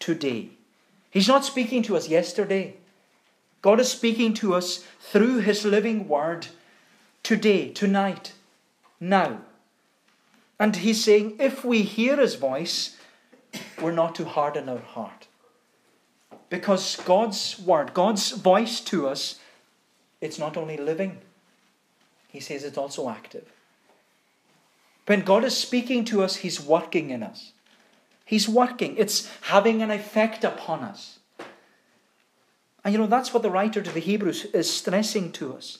today. 0.00 0.50
He's 1.10 1.28
not 1.28 1.44
speaking 1.44 1.82
to 1.84 1.96
us 1.96 2.08
yesterday. 2.08 2.74
God 3.66 3.80
is 3.80 3.90
speaking 3.90 4.32
to 4.34 4.54
us 4.54 4.84
through 5.00 5.38
His 5.38 5.64
living 5.64 6.06
Word 6.06 6.46
today, 7.24 7.70
tonight, 7.70 8.32
now. 9.00 9.40
And 10.56 10.76
He's 10.76 11.02
saying 11.02 11.38
if 11.40 11.64
we 11.64 11.82
hear 11.82 12.16
His 12.16 12.36
voice, 12.36 12.96
we're 13.82 13.90
not 13.90 14.14
to 14.14 14.24
harden 14.24 14.68
our 14.68 14.78
heart. 14.78 15.26
Because 16.48 16.94
God's 16.94 17.58
Word, 17.58 17.92
God's 17.92 18.30
voice 18.30 18.78
to 18.82 19.08
us, 19.08 19.40
it's 20.20 20.38
not 20.38 20.56
only 20.56 20.76
living, 20.76 21.18
He 22.28 22.38
says 22.38 22.62
it's 22.62 22.78
also 22.78 23.10
active. 23.10 23.50
When 25.06 25.22
God 25.22 25.42
is 25.42 25.56
speaking 25.56 26.04
to 26.04 26.22
us, 26.22 26.36
He's 26.36 26.60
working 26.60 27.10
in 27.10 27.24
us. 27.24 27.50
He's 28.24 28.48
working, 28.48 28.96
it's 28.96 29.28
having 29.40 29.82
an 29.82 29.90
effect 29.90 30.44
upon 30.44 30.84
us. 30.84 31.15
And 32.86 32.92
you 32.92 33.00
know, 33.00 33.08
that's 33.08 33.34
what 33.34 33.42
the 33.42 33.50
writer 33.50 33.82
to 33.82 33.90
the 33.90 33.98
Hebrews 33.98 34.44
is 34.54 34.72
stressing 34.72 35.32
to 35.32 35.54
us. 35.54 35.78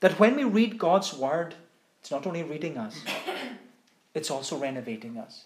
That 0.00 0.18
when 0.18 0.34
we 0.34 0.42
read 0.42 0.78
God's 0.78 1.14
word, 1.14 1.54
it's 2.00 2.10
not 2.10 2.26
only 2.26 2.42
reading 2.42 2.76
us, 2.76 2.98
it's 4.14 4.32
also 4.32 4.58
renovating 4.58 5.16
us. 5.16 5.44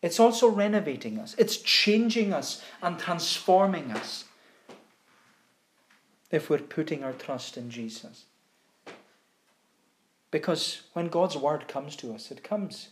It's 0.00 0.20
also 0.20 0.48
renovating 0.48 1.18
us. 1.18 1.34
It's 1.36 1.56
changing 1.56 2.32
us 2.32 2.62
and 2.80 2.96
transforming 2.96 3.90
us 3.90 4.26
if 6.30 6.48
we're 6.48 6.58
putting 6.58 7.02
our 7.02 7.12
trust 7.12 7.56
in 7.56 7.68
Jesus. 7.68 8.26
Because 10.30 10.82
when 10.92 11.08
God's 11.08 11.36
word 11.36 11.66
comes 11.66 11.96
to 11.96 12.14
us, 12.14 12.30
it 12.30 12.44
comes 12.44 12.90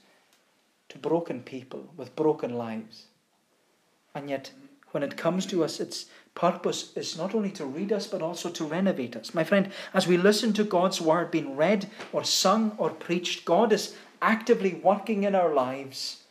to 0.88 0.98
broken 0.98 1.42
people 1.42 1.88
with 1.96 2.16
broken 2.16 2.58
lives. 2.58 3.04
And 4.12 4.28
yet, 4.28 4.50
when 4.90 5.04
it 5.04 5.16
comes 5.16 5.46
to 5.46 5.62
us, 5.62 5.78
its 5.78 6.06
purpose 6.34 6.96
is 6.96 7.18
not 7.18 7.34
only 7.34 7.50
to 7.52 7.64
read 7.66 7.92
us, 7.92 8.06
but 8.06 8.22
also 8.22 8.50
to 8.50 8.64
renovate 8.64 9.16
us. 9.16 9.34
My 9.34 9.44
friend, 9.44 9.70
as 9.92 10.06
we 10.06 10.16
listen 10.16 10.52
to 10.54 10.64
God's 10.64 11.00
word 11.00 11.30
being 11.30 11.56
read 11.56 11.88
or 12.12 12.24
sung 12.24 12.72
or 12.78 12.90
preached, 12.90 13.44
God 13.44 13.72
is 13.72 13.94
actively 14.22 14.74
working 14.74 15.24
in 15.24 15.34
our 15.34 15.52
lives 15.52 16.24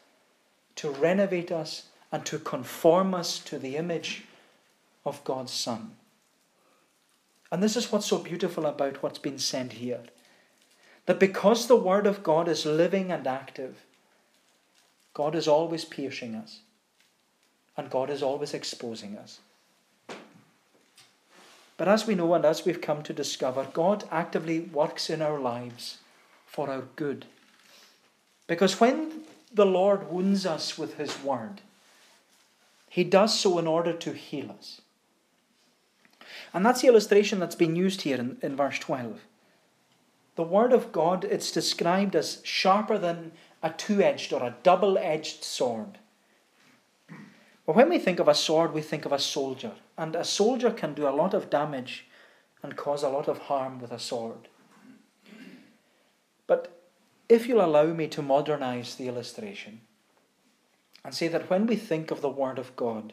to 0.75 0.89
renovate 0.89 1.51
us 1.51 1.87
and 2.11 2.25
to 2.25 2.39
conform 2.39 3.13
us 3.13 3.39
to 3.39 3.59
the 3.59 3.75
image 3.75 4.23
of 5.05 5.23
God's 5.23 5.51
Son. 5.51 5.91
And 7.51 7.61
this 7.61 7.75
is 7.75 7.91
what's 7.91 8.05
so 8.05 8.19
beautiful 8.19 8.65
about 8.65 9.01
what's 9.01 9.19
been 9.19 9.39
said 9.39 9.73
here. 9.73 10.01
That 11.05 11.19
because 11.19 11.67
the 11.67 11.75
Word 11.75 12.05
of 12.05 12.23
God 12.23 12.47
is 12.47 12.65
living 12.65 13.11
and 13.11 13.25
active, 13.25 13.83
God 15.13 15.35
is 15.35 15.47
always 15.47 15.83
piercing 15.83 16.35
us, 16.35 16.59
and 17.75 17.89
God 17.89 18.09
is 18.09 18.21
always 18.21 18.53
exposing 18.53 19.17
us. 19.17 19.39
But 21.79 21.87
as 21.87 22.05
we 22.05 22.13
know 22.13 22.33
and 22.33 22.43
as 22.43 22.65
we've 22.65 22.81
come 22.81 23.03
to 23.03 23.13
discover, 23.13 23.65
God 23.71 24.03
actively 24.11 24.59
works 24.59 25.09
in 25.09 25.21
our 25.21 25.39
lives 25.39 25.99
for 26.45 26.69
our 26.69 26.83
good. 26.97 27.25
Because 28.47 28.81
when 28.81 29.21
the 29.53 29.65
Lord 29.65 30.11
wounds 30.11 30.45
us 30.45 30.77
with 30.77 30.97
His 30.97 31.23
Word, 31.23 31.61
He 32.89 33.05
does 33.05 33.39
so 33.39 33.57
in 33.57 33.65
order 33.65 33.93
to 33.93 34.11
heal 34.11 34.51
us. 34.51 34.81
And 36.53 36.65
that's 36.65 36.81
the 36.81 36.89
illustration 36.89 37.39
that's 37.39 37.55
been 37.55 37.77
used 37.77 38.01
here 38.01 38.17
in, 38.17 38.35
in 38.41 38.57
verse 38.57 38.77
12. 38.79 39.21
The 40.35 40.43
Word 40.43 40.73
of 40.73 40.91
God, 40.91 41.23
it's 41.23 41.49
described 41.49 42.13
as 42.13 42.41
sharper 42.43 42.97
than 42.97 43.31
a 43.63 43.69
two 43.69 44.01
edged 44.01 44.33
or 44.33 44.43
a 44.43 44.57
double 44.63 44.97
edged 44.97 45.45
sword. 45.45 45.97
But 47.65 47.77
when 47.77 47.87
we 47.87 47.99
think 47.99 48.19
of 48.19 48.27
a 48.27 48.35
sword, 48.35 48.73
we 48.73 48.81
think 48.81 49.05
of 49.05 49.13
a 49.13 49.19
soldier. 49.19 49.71
And 49.99 50.15
a 50.15 50.23
soldier 50.23 50.71
can 50.71 50.93
do 50.93 51.09
a 51.09 51.11
lot 51.11 51.33
of 51.33 51.49
damage 51.49 52.05
and 52.63 52.77
cause 52.77 53.03
a 53.03 53.09
lot 53.09 53.27
of 53.27 53.37
harm 53.37 53.81
with 53.81 53.91
a 53.91 53.99
sword. 53.99 54.47
But 56.47 56.81
if 57.27 57.47
you'll 57.47 57.65
allow 57.65 57.87
me 57.87 58.07
to 58.07 58.21
modernize 58.21 58.95
the 58.95 59.09
illustration 59.09 59.81
and 61.03 61.13
say 61.13 61.27
that 61.27 61.49
when 61.49 61.67
we 61.67 61.75
think 61.75 62.11
of 62.11 62.21
the 62.21 62.29
Word 62.29 62.57
of 62.57 62.77
God, 62.77 63.11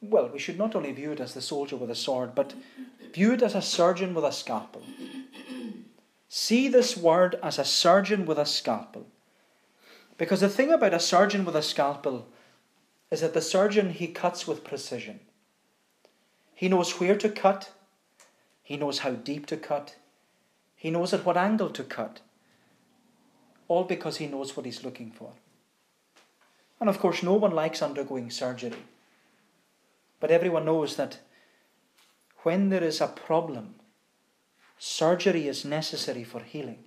well, 0.00 0.28
we 0.28 0.40
should 0.40 0.58
not 0.58 0.74
only 0.74 0.90
view 0.90 1.12
it 1.12 1.20
as 1.20 1.34
the 1.34 1.40
soldier 1.40 1.76
with 1.76 1.90
a 1.90 1.94
sword, 1.94 2.34
but 2.34 2.52
view 3.14 3.34
it 3.34 3.42
as 3.42 3.54
a 3.54 3.62
surgeon 3.62 4.12
with 4.12 4.24
a 4.24 4.32
scalpel. 4.32 4.82
See 6.28 6.66
this 6.66 6.96
word 6.96 7.38
as 7.44 7.60
a 7.60 7.64
surgeon 7.64 8.26
with 8.26 8.38
a 8.38 8.46
scalpel. 8.46 9.06
Because 10.18 10.40
the 10.40 10.48
thing 10.48 10.72
about 10.72 10.94
a 10.94 10.98
surgeon 10.98 11.44
with 11.44 11.54
a 11.54 11.62
scalpel 11.62 12.26
is 13.12 13.20
that 13.20 13.34
the 13.34 13.42
surgeon 13.42 13.90
he 13.90 14.06
cuts 14.08 14.48
with 14.48 14.64
precision. 14.64 15.20
He 16.54 16.66
knows 16.68 16.98
where 16.98 17.16
to 17.18 17.28
cut, 17.28 17.70
he 18.62 18.78
knows 18.78 19.00
how 19.00 19.10
deep 19.10 19.44
to 19.46 19.56
cut, 19.58 19.96
he 20.74 20.90
knows 20.90 21.12
at 21.12 21.26
what 21.26 21.36
angle 21.36 21.68
to 21.70 21.84
cut. 21.84 22.20
All 23.68 23.84
because 23.84 24.16
he 24.16 24.26
knows 24.26 24.56
what 24.56 24.64
he's 24.64 24.82
looking 24.82 25.10
for. 25.10 25.32
And 26.80 26.88
of 26.88 26.98
course, 26.98 27.22
no 27.22 27.34
one 27.34 27.52
likes 27.52 27.82
undergoing 27.82 28.30
surgery. 28.30 28.72
But 30.18 30.30
everyone 30.30 30.64
knows 30.64 30.96
that 30.96 31.18
when 32.44 32.70
there 32.70 32.82
is 32.82 33.00
a 33.00 33.08
problem, 33.08 33.74
surgery 34.78 35.48
is 35.48 35.66
necessary 35.66 36.24
for 36.24 36.40
healing. 36.40 36.84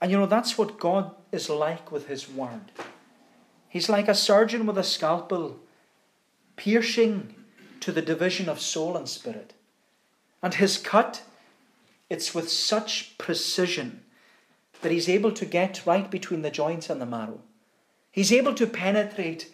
And 0.00 0.12
you 0.12 0.16
know, 0.16 0.26
that's 0.26 0.56
what 0.56 0.78
God 0.78 1.12
is 1.32 1.50
like 1.50 1.90
with 1.90 2.06
His 2.06 2.30
Word. 2.30 2.70
He's 3.70 3.88
like 3.88 4.08
a 4.08 4.14
surgeon 4.14 4.66
with 4.66 4.76
a 4.76 4.84
scalpel, 4.84 5.60
piercing 6.56 7.34
to 7.80 7.92
the 7.92 8.02
division 8.02 8.48
of 8.48 8.60
soul 8.60 8.96
and 8.96 9.08
spirit. 9.08 9.54
And 10.42 10.54
his 10.54 10.76
cut, 10.76 11.22
it's 12.10 12.34
with 12.34 12.50
such 12.50 13.16
precision 13.16 14.02
that 14.82 14.92
he's 14.92 15.08
able 15.08 15.32
to 15.32 15.46
get 15.46 15.86
right 15.86 16.10
between 16.10 16.42
the 16.42 16.50
joints 16.50 16.90
and 16.90 17.00
the 17.00 17.06
marrow. 17.06 17.40
He's 18.10 18.32
able 18.32 18.54
to 18.54 18.66
penetrate 18.66 19.52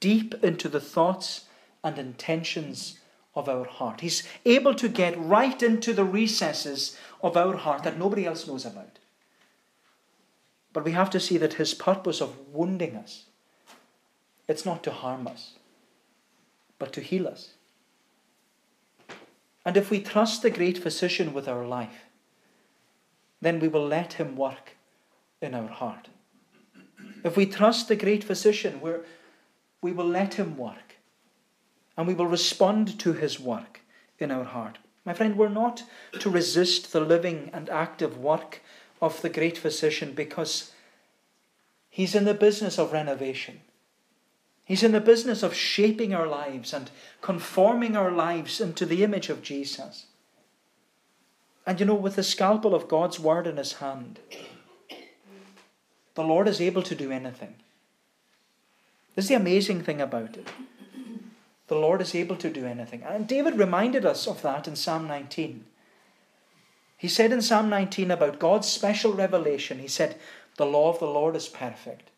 deep 0.00 0.34
into 0.44 0.68
the 0.68 0.80
thoughts 0.80 1.46
and 1.82 1.98
intentions 1.98 3.00
of 3.34 3.48
our 3.48 3.66
heart. 3.66 4.00
He's 4.00 4.22
able 4.44 4.74
to 4.74 4.88
get 4.88 5.18
right 5.18 5.60
into 5.62 5.92
the 5.92 6.04
recesses 6.04 6.96
of 7.22 7.36
our 7.36 7.56
heart 7.56 7.82
that 7.82 7.98
nobody 7.98 8.24
else 8.24 8.46
knows 8.46 8.64
about. 8.64 8.98
But 10.72 10.84
we 10.84 10.92
have 10.92 11.10
to 11.10 11.20
see 11.20 11.36
that 11.38 11.54
his 11.54 11.74
purpose 11.74 12.20
of 12.20 12.48
wounding 12.52 12.96
us, 12.96 13.25
it's 14.48 14.64
not 14.64 14.82
to 14.84 14.90
harm 14.90 15.26
us, 15.26 15.54
but 16.78 16.92
to 16.92 17.00
heal 17.00 17.26
us. 17.26 17.50
And 19.64 19.76
if 19.76 19.90
we 19.90 20.00
trust 20.00 20.42
the 20.42 20.50
great 20.50 20.78
physician 20.78 21.34
with 21.34 21.48
our 21.48 21.66
life, 21.66 22.04
then 23.40 23.58
we 23.58 23.68
will 23.68 23.86
let 23.86 24.14
him 24.14 24.36
work 24.36 24.76
in 25.42 25.54
our 25.54 25.68
heart. 25.68 26.08
If 27.24 27.36
we 27.36 27.46
trust 27.46 27.88
the 27.88 27.96
great 27.96 28.22
physician, 28.22 28.80
we 28.80 28.92
we 29.82 29.92
will 29.92 30.08
let 30.08 30.34
him 30.34 30.56
work 30.56 30.96
and 31.96 32.06
we 32.06 32.14
will 32.14 32.26
respond 32.26 32.98
to 32.98 33.12
his 33.12 33.38
work 33.38 33.80
in 34.18 34.30
our 34.30 34.44
heart. 34.44 34.78
My 35.04 35.14
friend, 35.14 35.36
we're 35.36 35.48
not 35.48 35.84
to 36.18 36.30
resist 36.30 36.92
the 36.92 37.00
living 37.00 37.50
and 37.52 37.70
active 37.70 38.18
work 38.18 38.62
of 39.00 39.22
the 39.22 39.28
great 39.28 39.56
physician 39.56 40.12
because 40.12 40.72
he's 41.88 42.14
in 42.14 42.24
the 42.24 42.34
business 42.34 42.78
of 42.78 42.92
renovation. 42.92 43.60
He's 44.66 44.82
in 44.82 44.90
the 44.90 45.00
business 45.00 45.44
of 45.44 45.54
shaping 45.54 46.12
our 46.12 46.26
lives 46.26 46.74
and 46.74 46.90
conforming 47.22 47.96
our 47.96 48.10
lives 48.10 48.60
into 48.60 48.84
the 48.84 49.04
image 49.04 49.28
of 49.28 49.40
Jesus. 49.40 50.06
And 51.64 51.78
you 51.78 51.86
know, 51.86 51.94
with 51.94 52.16
the 52.16 52.24
scalpel 52.24 52.74
of 52.74 52.88
God's 52.88 53.20
word 53.20 53.46
in 53.46 53.58
his 53.58 53.74
hand, 53.74 54.18
the 56.16 56.24
Lord 56.24 56.48
is 56.48 56.60
able 56.60 56.82
to 56.82 56.96
do 56.96 57.12
anything. 57.12 57.54
This 59.14 59.26
is 59.26 59.28
the 59.28 59.36
amazing 59.36 59.82
thing 59.84 60.00
about 60.00 60.36
it. 60.36 60.48
The 61.68 61.76
Lord 61.76 62.00
is 62.00 62.16
able 62.16 62.36
to 62.36 62.50
do 62.50 62.66
anything. 62.66 63.04
And 63.04 63.28
David 63.28 63.58
reminded 63.58 64.04
us 64.04 64.26
of 64.26 64.42
that 64.42 64.66
in 64.66 64.74
Psalm 64.74 65.06
19. 65.06 65.64
He 66.96 67.08
said 67.08 67.30
in 67.30 67.40
Psalm 67.40 67.68
19 67.68 68.10
about 68.10 68.40
God's 68.40 68.66
special 68.66 69.12
revelation, 69.12 69.78
he 69.78 69.88
said, 69.88 70.16
The 70.56 70.66
law 70.66 70.90
of 70.90 70.98
the 70.98 71.06
Lord 71.06 71.36
is 71.36 71.46
perfect, 71.46 72.10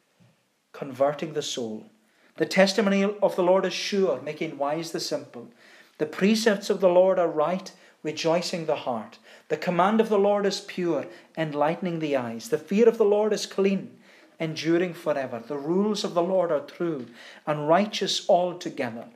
converting 0.72 1.34
the 1.34 1.42
soul. 1.42 1.90
The 2.38 2.46
testimony 2.46 3.02
of 3.02 3.34
the 3.34 3.42
Lord 3.42 3.66
is 3.66 3.72
sure, 3.72 4.20
making 4.22 4.58
wise 4.58 4.92
the 4.92 5.00
simple. 5.00 5.48
The 5.98 6.06
precepts 6.06 6.70
of 6.70 6.80
the 6.80 6.88
Lord 6.88 7.18
are 7.18 7.28
right, 7.28 7.70
rejoicing 8.04 8.66
the 8.66 8.76
heart. 8.76 9.18
The 9.48 9.56
command 9.56 10.00
of 10.00 10.08
the 10.08 10.20
Lord 10.20 10.46
is 10.46 10.60
pure, 10.60 11.06
enlightening 11.36 11.98
the 11.98 12.16
eyes. 12.16 12.48
The 12.48 12.58
fear 12.58 12.88
of 12.88 12.96
the 12.96 13.04
Lord 13.04 13.32
is 13.32 13.44
clean, 13.44 13.98
enduring 14.38 14.94
forever. 14.94 15.42
The 15.44 15.58
rules 15.58 16.04
of 16.04 16.14
the 16.14 16.22
Lord 16.22 16.52
are 16.52 16.60
true 16.60 17.06
and 17.44 17.68
righteous 17.68 18.28
altogether. 18.28 19.06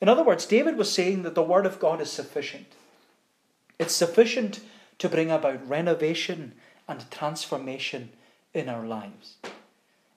In 0.00 0.08
other 0.08 0.24
words, 0.24 0.44
David 0.44 0.76
was 0.76 0.90
saying 0.90 1.22
that 1.22 1.36
the 1.36 1.42
Word 1.42 1.66
of 1.66 1.78
God 1.78 2.00
is 2.00 2.10
sufficient. 2.10 2.66
It's 3.78 3.94
sufficient 3.94 4.58
to 4.98 5.08
bring 5.08 5.30
about 5.30 5.68
renovation 5.68 6.54
and 6.88 7.08
transformation 7.12 8.10
in 8.52 8.68
our 8.68 8.84
lives. 8.84 9.36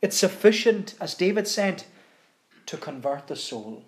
It's 0.02 0.18
sufficient, 0.18 0.96
as 1.00 1.14
David 1.14 1.48
said, 1.48 1.84
to 2.68 2.78
convert 2.78 3.28
the 3.28 3.36
soul. 3.36 3.84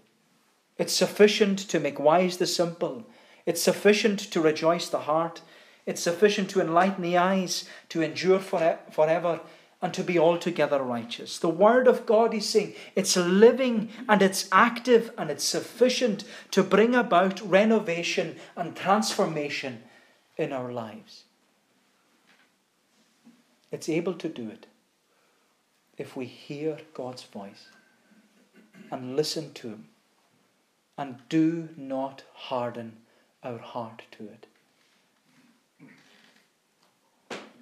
It's 0.78 0.94
sufficient 0.94 1.60
to 1.60 1.80
make 1.80 2.00
wise 2.00 2.38
the 2.38 2.48
simple. 2.48 3.06
It's 3.46 3.62
sufficient 3.62 4.20
to 4.32 4.42
rejoice 4.42 4.90
the 4.90 5.02
heart. 5.02 5.42
It's 5.86 6.02
sufficient 6.02 6.50
to 6.52 6.62
enlighten 6.62 7.04
the 7.04 7.18
eyes, 7.18 7.66
to 7.90 8.02
endure 8.02 8.40
forever, 8.40 9.42
and 9.82 9.94
to 9.94 10.04
be 10.04 10.18
altogether 10.18 10.82
righteous. 10.82 11.38
The 11.40 11.50
Word 11.50 11.88
of 11.88 12.06
God, 12.06 12.34
he's 12.34 12.50
saying, 12.50 12.74
it's 12.96 13.16
living 13.16 13.90
and 14.08 14.22
it's 14.22 14.48
active 14.52 15.12
and 15.18 15.30
it's 15.30 15.44
sufficient 15.44 16.24
to 16.52 16.64
bring 16.64 16.96
about 16.96 17.42
renovation 17.42 18.38
and 18.56 18.76
transformation 18.76 19.84
in 20.38 20.52
our 20.54 20.72
lives. 20.72 21.24
It's 23.72 23.90
able 23.90 24.16
to 24.16 24.30
do 24.30 24.50
it 24.50 24.68
if 25.98 26.16
we 26.16 26.26
hear 26.26 26.78
God's 26.94 27.24
voice 27.24 27.68
and 28.92 29.16
listen 29.16 29.54
to 29.54 29.70
Him 29.70 29.86
and 30.98 31.18
do 31.30 31.70
not 31.78 32.24
harden 32.34 32.98
our 33.44 33.58
heart 33.58 34.04
to 34.12 34.26
it. 34.26 34.48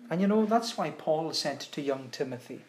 And 0.10 0.22
you 0.22 0.28
know, 0.28 0.46
that's 0.46 0.78
why 0.78 0.90
Paul 0.90 1.34
said 1.34 1.60
to 1.60 1.82
young 1.82 2.10
Timothy, 2.10 2.62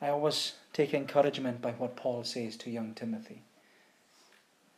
I 0.00 0.08
always 0.08 0.52
take 0.72 0.92
encouragement 0.92 1.62
by 1.62 1.72
what 1.72 1.96
Paul 1.96 2.24
says 2.24 2.56
to 2.58 2.70
young 2.70 2.94
Timothy. 2.94 3.42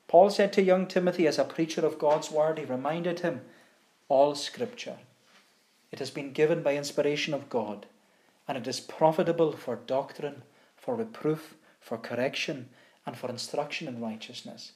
Paul 0.08 0.30
said 0.30 0.52
to 0.54 0.62
young 0.62 0.86
Timothy, 0.86 1.26
as 1.26 1.38
a 1.38 1.44
preacher 1.44 1.84
of 1.84 1.98
God's 1.98 2.30
word, 2.30 2.58
he 2.58 2.64
reminded 2.64 3.20
him, 3.20 3.40
All 4.08 4.36
scripture. 4.36 4.98
It 5.90 5.98
has 5.98 6.10
been 6.10 6.32
given 6.32 6.62
by 6.62 6.76
inspiration 6.76 7.34
of 7.34 7.50
God, 7.50 7.86
and 8.46 8.56
it 8.56 8.66
is 8.66 8.78
profitable 8.78 9.52
for 9.52 9.76
doctrine, 9.76 10.42
for 10.76 10.94
reproof, 10.94 11.55
for 11.86 11.96
correction, 11.96 12.68
and 13.06 13.16
for 13.16 13.30
instruction 13.30 13.86
in 13.86 14.00
righteousness. 14.00 14.72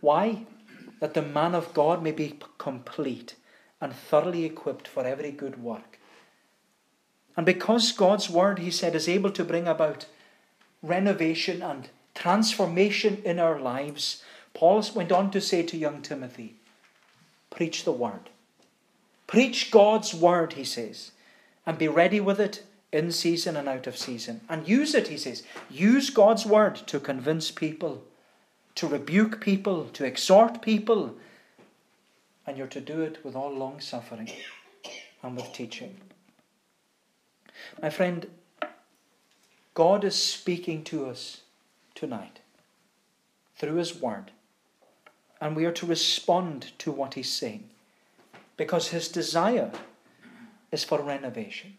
Why? 0.00 0.46
That 0.98 1.12
the 1.12 1.20
man 1.20 1.54
of 1.54 1.74
God 1.74 2.02
may 2.02 2.10
be 2.10 2.38
complete 2.56 3.34
and 3.82 3.92
thoroughly 3.92 4.46
equipped 4.46 4.88
for 4.88 5.04
every 5.04 5.30
good 5.30 5.62
work. 5.62 5.98
And 7.36 7.44
because 7.44 7.92
God's 7.92 8.30
word, 8.30 8.60
he 8.60 8.70
said, 8.70 8.94
is 8.94 9.10
able 9.10 9.30
to 9.32 9.44
bring 9.44 9.68
about 9.68 10.06
renovation 10.82 11.60
and 11.60 11.90
transformation 12.14 13.20
in 13.26 13.38
our 13.38 13.60
lives, 13.60 14.22
Paul 14.54 14.82
went 14.94 15.12
on 15.12 15.30
to 15.32 15.42
say 15.42 15.62
to 15.64 15.76
young 15.76 16.00
Timothy, 16.00 16.54
Preach 17.50 17.84
the 17.84 17.92
word. 17.92 18.30
Preach 19.26 19.70
God's 19.70 20.14
word, 20.14 20.54
he 20.54 20.64
says, 20.64 21.10
and 21.66 21.76
be 21.76 21.88
ready 21.88 22.20
with 22.20 22.40
it 22.40 22.62
in 22.92 23.12
season 23.12 23.56
and 23.56 23.68
out 23.68 23.86
of 23.86 23.96
season. 23.96 24.40
And 24.48 24.66
use 24.66 24.94
it, 24.94 25.08
he 25.08 25.16
says. 25.16 25.42
Use 25.70 26.10
God's 26.10 26.46
word 26.46 26.76
to 26.86 27.00
convince 27.00 27.50
people, 27.50 28.02
to 28.76 28.86
rebuke 28.86 29.40
people, 29.40 29.84
to 29.92 30.04
exhort 30.04 30.62
people, 30.62 31.16
and 32.46 32.56
you're 32.56 32.66
to 32.68 32.80
do 32.80 33.02
it 33.02 33.24
with 33.24 33.36
all 33.36 33.52
long 33.52 33.80
suffering 33.80 34.30
and 35.22 35.36
with 35.36 35.52
teaching. 35.52 36.00
My 37.82 37.90
friend, 37.90 38.26
God 39.74 40.02
is 40.02 40.20
speaking 40.20 40.82
to 40.84 41.06
us 41.06 41.42
tonight 41.94 42.40
through 43.56 43.74
His 43.74 44.00
Word, 44.00 44.30
and 45.40 45.54
we 45.54 45.66
are 45.66 45.72
to 45.72 45.86
respond 45.86 46.72
to 46.78 46.90
what 46.90 47.14
He's 47.14 47.30
saying 47.30 47.68
because 48.56 48.88
His 48.88 49.08
desire 49.08 49.70
is 50.72 50.84
for 50.84 51.02
renovation. 51.02 51.76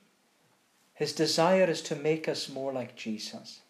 His 0.99 1.13
desire 1.13 1.63
is 1.63 1.81
to 1.83 1.95
make 1.95 2.27
us 2.27 2.49
more 2.49 2.73
like 2.73 2.93
Jesus. 2.93 3.61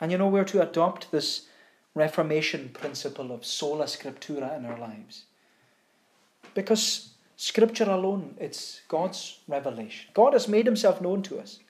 And 0.00 0.10
you 0.10 0.18
know, 0.18 0.26
we're 0.26 0.42
to 0.42 0.60
adopt 0.60 1.12
this 1.12 1.46
Reformation 1.94 2.70
principle 2.70 3.30
of 3.30 3.46
sola 3.46 3.84
scriptura 3.84 4.58
in 4.58 4.66
our 4.66 4.76
lives. 4.76 5.26
Because 6.52 7.10
Scripture 7.36 7.88
alone, 7.88 8.34
it's 8.40 8.80
God's 8.88 9.38
revelation. 9.46 10.10
God 10.14 10.32
has 10.32 10.48
made 10.48 10.66
himself 10.66 11.00
known 11.00 11.22
to 11.22 11.38
us. 11.38 11.60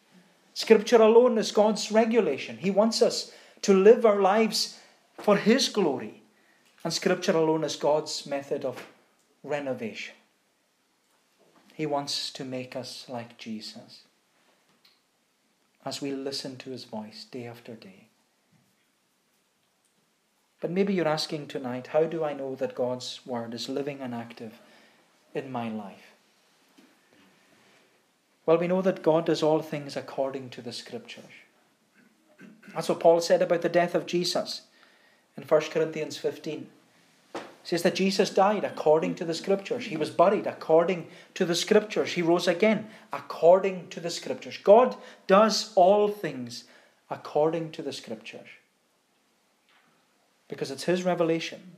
Scripture 0.55 1.03
alone 1.03 1.37
is 1.37 1.53
God's 1.53 1.93
regulation. 1.93 2.57
He 2.57 2.71
wants 2.71 3.03
us 3.03 3.31
to 3.61 3.75
live 3.75 4.07
our 4.07 4.23
lives 4.23 4.79
for 5.19 5.37
His 5.37 5.69
glory. 5.69 6.23
And 6.83 6.95
Scripture 6.95 7.37
alone 7.37 7.63
is 7.63 7.77
God's 7.77 8.25
method 8.25 8.65
of 8.65 8.87
renovation. 9.43 10.15
He 11.75 11.85
wants 11.85 12.31
to 12.31 12.45
make 12.45 12.75
us 12.75 13.05
like 13.11 13.37
Jesus 13.37 14.05
as 15.85 16.01
we 16.01 16.13
listen 16.13 16.57
to 16.57 16.71
His 16.71 16.85
voice 16.85 17.25
day 17.31 17.47
after 17.47 17.75
day. 17.75 18.09
But 20.61 20.71
maybe 20.71 20.95
you're 20.95 21.07
asking 21.07 21.49
tonight, 21.49 21.89
how 21.89 22.05
do 22.05 22.25
I 22.25 22.33
know 22.33 22.55
that 22.55 22.75
God's 22.75 23.21
Word 23.27 23.53
is 23.53 23.69
living 23.69 24.01
and 24.01 24.15
active 24.15 24.55
in 25.35 25.53
my 25.53 25.69
life? 25.69 26.15
Well, 28.47 28.59
we 28.59 28.69
know 28.69 28.83
that 28.83 29.03
God 29.03 29.27
does 29.27 29.43
all 29.43 29.61
things 29.61 29.97
according 29.97 30.51
to 30.51 30.63
the 30.63 30.73
Scriptures. 30.73 31.25
That's 32.75 32.89
what 32.89 33.01
Paul 33.01 33.21
said 33.21 33.43
about 33.43 33.63
the 33.63 33.69
death 33.69 33.95
of 33.95 34.07
Jesus 34.07 34.63
in 35.37 35.45
1 35.45 35.61
Corinthians 35.71 36.17
15. 36.17 36.67
Says 37.65 37.83
that 37.83 37.97
Jesus 37.97 38.31
died 38.31 38.63
according 38.63 39.17
to 39.17 39.25
the 39.25 39.35
Scriptures. 39.35 39.87
He 39.87 39.97
was 39.97 40.11
buried 40.11 40.47
according 40.47 41.09
to 41.35 41.45
the 41.45 41.55
Scriptures. 41.55 42.13
He 42.13 42.23
rose 42.23 42.47
again 42.47 42.89
according 43.13 43.89
to 43.89 44.01
the 44.01 44.11
Scriptures. 44.11 44.59
God 44.59 44.97
does 45.27 45.73
all 45.75 46.09
things 46.09 46.65
according 47.11 47.73
to 47.73 47.83
the 47.83 47.93
Scriptures 47.93 48.49
because 50.47 50.71
it's 50.71 50.85
His 50.85 51.03
revelation. 51.03 51.73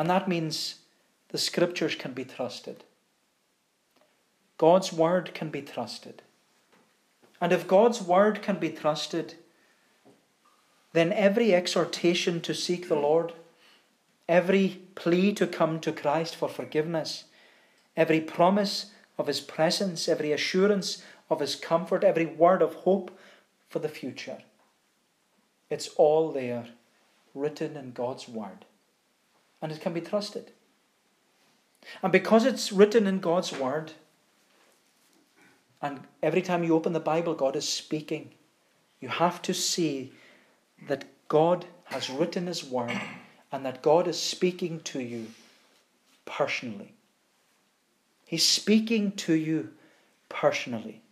And 0.00 0.08
that 0.08 0.28
means 0.28 0.76
the 1.28 1.38
scriptures 1.38 1.94
can 1.94 2.12
be 2.12 2.24
trusted. 2.24 2.84
God's 4.58 4.92
word 4.92 5.32
can 5.34 5.50
be 5.50 5.62
trusted. 5.62 6.22
And 7.40 7.52
if 7.52 7.68
God's 7.68 8.02
word 8.02 8.42
can 8.42 8.58
be 8.58 8.70
trusted, 8.70 9.34
then 10.92 11.12
every 11.12 11.54
exhortation 11.54 12.40
to 12.40 12.54
seek 12.54 12.88
the 12.88 12.96
Lord, 12.96 13.32
every 14.30 14.80
plea 14.94 15.32
to 15.32 15.44
come 15.44 15.80
to 15.80 15.90
Christ 15.90 16.36
for 16.36 16.48
forgiveness, 16.48 17.24
every 17.96 18.20
promise 18.20 18.92
of 19.18 19.26
His 19.26 19.40
presence, 19.40 20.08
every 20.08 20.30
assurance 20.30 21.02
of 21.28 21.40
His 21.40 21.56
comfort, 21.56 22.04
every 22.04 22.26
word 22.26 22.62
of 22.62 22.74
hope 22.74 23.18
for 23.68 23.80
the 23.80 23.88
future, 23.88 24.38
it's 25.68 25.88
all 25.96 26.30
there, 26.30 26.68
written 27.34 27.76
in 27.76 27.90
God's 27.90 28.28
word. 28.28 28.64
And 29.60 29.72
it 29.72 29.80
can 29.80 29.92
be 29.92 30.00
trusted. 30.00 30.52
And 32.00 32.12
because 32.12 32.44
it's 32.44 32.72
written 32.72 33.06
in 33.06 33.20
God's 33.20 33.52
Word, 33.52 33.92
and 35.82 36.00
every 36.22 36.42
time 36.42 36.64
you 36.64 36.74
open 36.74 36.92
the 36.92 37.00
Bible, 37.00 37.34
God 37.34 37.56
is 37.56 37.68
speaking, 37.68 38.30
you 39.00 39.08
have 39.08 39.42
to 39.42 39.54
see 39.54 40.12
that 40.88 41.04
God 41.28 41.66
has 41.84 42.10
written 42.10 42.46
His 42.46 42.64
Word 42.64 42.98
and 43.52 43.64
that 43.64 43.82
God 43.82 44.06
is 44.06 44.20
speaking 44.20 44.80
to 44.80 45.00
you 45.00 45.26
personally. 46.24 46.94
He's 48.24 48.46
speaking 48.46 49.12
to 49.12 49.34
you 49.34 49.70
personally. 50.28 51.02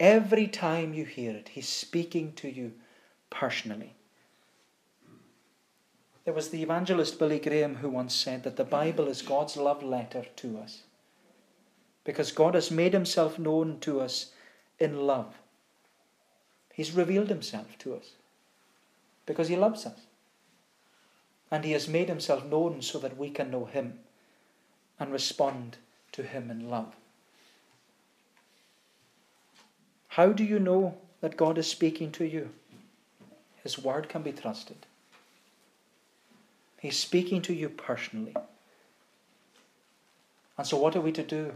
Every 0.00 0.48
time 0.48 0.92
you 0.92 1.04
hear 1.04 1.30
it, 1.36 1.50
He's 1.50 1.68
speaking 1.68 2.32
to 2.34 2.48
you 2.48 2.72
personally. 3.30 3.94
There 6.24 6.34
was 6.34 6.50
the 6.50 6.62
evangelist 6.62 7.18
Billy 7.18 7.38
Graham 7.38 7.76
who 7.76 7.88
once 7.88 8.14
said 8.14 8.44
that 8.44 8.56
the 8.56 8.64
Bible 8.64 9.08
is 9.08 9.22
God's 9.22 9.56
love 9.56 9.82
letter 9.82 10.24
to 10.36 10.58
us. 10.58 10.82
Because 12.04 12.32
God 12.32 12.54
has 12.54 12.70
made 12.70 12.92
himself 12.92 13.38
known 13.38 13.78
to 13.80 14.00
us 14.00 14.32
in 14.78 15.00
love. 15.00 15.34
He's 16.72 16.92
revealed 16.92 17.28
himself 17.28 17.78
to 17.78 17.94
us 17.94 18.12
because 19.26 19.48
he 19.48 19.56
loves 19.56 19.86
us. 19.86 20.00
And 21.52 21.66
he 21.66 21.72
has 21.72 21.86
made 21.86 22.08
himself 22.08 22.46
known 22.46 22.80
so 22.80 22.98
that 22.98 23.18
we 23.18 23.28
can 23.28 23.50
know 23.50 23.66
him 23.66 23.98
and 24.98 25.12
respond 25.12 25.76
to 26.12 26.22
him 26.22 26.50
in 26.50 26.70
love. 26.70 26.96
How 30.08 30.32
do 30.32 30.44
you 30.44 30.58
know 30.58 30.96
that 31.20 31.36
God 31.36 31.58
is 31.58 31.66
speaking 31.66 32.10
to 32.12 32.24
you? 32.24 32.48
His 33.62 33.78
word 33.78 34.08
can 34.08 34.22
be 34.22 34.32
trusted. 34.32 34.86
He's 36.80 36.98
speaking 36.98 37.42
to 37.42 37.54
you 37.54 37.68
personally. 37.68 38.34
And 40.56 40.66
so, 40.66 40.78
what 40.78 40.96
are 40.96 41.00
we 41.00 41.12
to 41.12 41.22
do? 41.22 41.52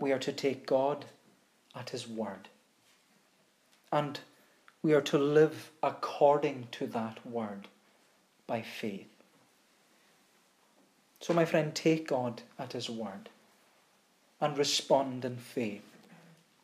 We 0.00 0.12
are 0.12 0.18
to 0.20 0.32
take 0.32 0.66
God 0.66 1.04
at 1.74 1.90
His 1.90 2.08
word. 2.08 2.48
And 3.92 4.20
we 4.82 4.94
are 4.94 5.02
to 5.02 5.18
live 5.18 5.70
according 5.82 6.68
to 6.72 6.86
that 6.88 7.24
word 7.26 7.68
by 8.46 8.62
faith. 8.62 9.08
So, 11.20 11.32
my 11.32 11.44
friend, 11.44 11.74
take 11.74 12.08
God 12.08 12.42
at 12.58 12.72
His 12.72 12.90
word 12.90 13.28
and 14.40 14.58
respond 14.58 15.24
in 15.24 15.36
faith 15.36 15.84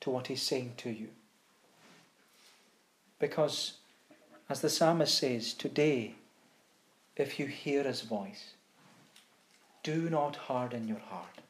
to 0.00 0.10
what 0.10 0.26
He's 0.26 0.42
saying 0.42 0.74
to 0.78 0.90
you. 0.90 1.08
Because, 3.18 3.74
as 4.48 4.60
the 4.60 4.70
psalmist 4.70 5.16
says, 5.16 5.54
today 5.54 6.14
if 7.18 7.38
you 7.40 7.46
hear 7.46 7.82
his 7.82 8.02
voice. 8.02 8.52
Do 9.82 10.08
not 10.08 10.36
harden 10.36 10.86
your 10.86 11.00
heart, 11.10 11.40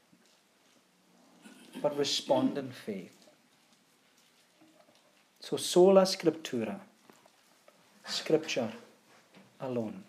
but 1.83 1.97
respond 1.97 2.57
in 2.59 2.71
faith. 2.71 3.13
So, 5.41 5.57
sola 5.57 6.03
scriptura, 6.03 6.81
scripture 8.07 8.73
alone. 9.61 10.05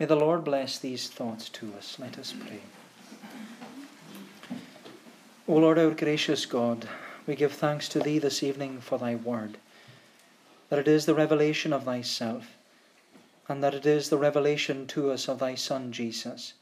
May 0.00 0.06
the 0.06 0.16
Lord 0.16 0.42
bless 0.42 0.78
these 0.78 1.08
thoughts 1.08 1.48
to 1.50 1.74
us. 1.74 1.98
Let 2.00 2.18
us 2.18 2.32
pray. 2.32 2.60
O 5.46 5.54
Lord, 5.54 5.78
our 5.78 5.90
gracious 5.90 6.46
God, 6.46 6.88
we 7.26 7.36
give 7.36 7.52
thanks 7.52 7.88
to 7.90 8.00
Thee 8.00 8.18
this 8.18 8.42
evening 8.42 8.80
for 8.80 8.98
Thy 8.98 9.14
word, 9.14 9.58
that 10.70 10.78
it 10.78 10.88
is 10.88 11.06
the 11.06 11.14
revelation 11.14 11.72
of 11.72 11.84
Thyself 11.84 12.56
and 13.50 13.64
that 13.64 13.74
it 13.74 13.84
is 13.84 14.08
the 14.08 14.16
revelation 14.16 14.86
to 14.86 15.10
us 15.10 15.28
of 15.28 15.40
thy 15.40 15.56
Son, 15.56 15.90
Jesus. 15.90 16.54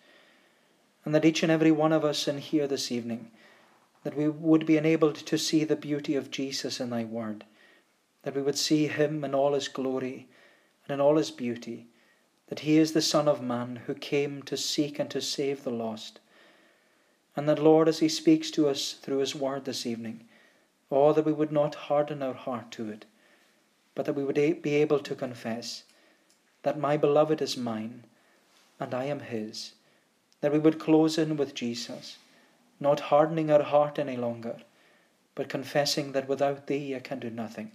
And 1.05 1.15
that 1.15 1.25
each 1.27 1.43
and 1.43 1.53
every 1.53 1.71
one 1.71 1.93
of 1.93 2.03
us 2.03 2.27
in 2.27 2.39
here 2.39 2.67
this 2.67 2.91
evening, 2.91 3.31
that 4.05 4.17
we 4.17 4.27
would 4.27 4.65
be 4.65 4.79
enabled 4.79 5.15
to 5.17 5.37
see 5.37 5.65
the 5.65 5.77
beauty 5.77 6.17
of 6.17 6.31
Jesus 6.31 6.81
in 6.81 6.89
thy 6.89 7.05
word, 7.05 7.45
that 8.23 8.35
we 8.35 8.41
would 8.41 8.57
see 8.57 8.87
him 8.87 9.23
in 9.23 9.35
all 9.35 9.53
his 9.53 9.69
glory 9.69 10.29
and 10.87 10.95
in 10.95 11.01
all 11.01 11.19
his 11.19 11.31
beauty, 11.31 11.89
that 12.49 12.61
he 12.61 12.79
is 12.79 12.93
the 12.93 13.03
Son 13.03 13.29
of 13.29 13.43
Man 13.43 13.83
who 13.87 13.95
came 13.95 14.43
to 14.43 14.57
seek 14.57 14.99
and 14.99 15.11
to 15.11 15.21
save 15.21 15.65
the 15.65 15.71
lost. 15.71 16.19
And 17.37 17.49
that, 17.49 17.63
Lord, 17.63 17.89
as 17.89 17.99
he 17.99 18.09
speaks 18.09 18.51
to 18.53 18.69
us 18.69 18.95
through 18.95 19.19
his 19.19 19.35
word 19.35 19.65
this 19.65 19.87
evening, 19.87 20.25
oh, 20.91 21.13
that 21.13 21.25
we 21.25 21.33
would 21.33 21.53
not 21.53 21.75
harden 21.75 22.23
our 22.23 22.35
heart 22.35 22.71
to 22.73 22.91
it, 22.91 23.05
but 23.95 24.07
that 24.07 24.15
we 24.15 24.25
would 24.25 24.63
be 24.63 24.75
able 24.75 24.99
to 25.01 25.15
confess 25.15 25.85
that 26.63 26.79
my 26.79 26.97
beloved 26.97 27.41
is 27.43 27.57
mine 27.57 28.05
and 28.81 28.95
I 28.95 29.05
am 29.05 29.21
his, 29.21 29.73
that 30.41 30.53
we 30.53 30.59
would 30.59 30.79
close 30.79 31.19
in 31.19 31.37
with 31.37 31.55
Jesus, 31.55 32.17
not 32.81 33.01
hardening 33.01 33.51
our 33.51 33.63
heart 33.63 33.99
any 33.99 34.17
longer, 34.17 34.59
but 35.35 35.49
confessing 35.49 36.13
that 36.13 36.29
without 36.29 36.67
thee 36.67 36.97
I 36.97 37.01
can 37.01 37.19
do 37.19 37.31
nothing, 37.31 37.73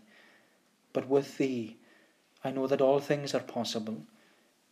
but 0.93 1.07
with 1.07 1.37
thee 1.37 1.77
I 2.43 2.51
know 2.51 2.67
that 2.67 2.81
all 2.81 2.99
things 2.99 3.33
are 3.33 3.39
possible. 3.39 4.03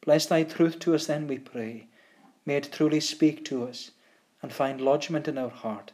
Bless 0.04 0.26
thy 0.26 0.44
truth 0.44 0.80
to 0.80 0.96
us 0.96 1.06
then, 1.06 1.28
we 1.28 1.38
pray. 1.38 1.88
May 2.46 2.56
it 2.56 2.72
truly 2.72 3.00
speak 3.00 3.46
to 3.46 3.68
us 3.68 3.92
and 4.42 4.52
find 4.52 4.82
lodgment 4.82 5.28
in 5.28 5.38
our 5.38 5.50
heart. 5.50 5.92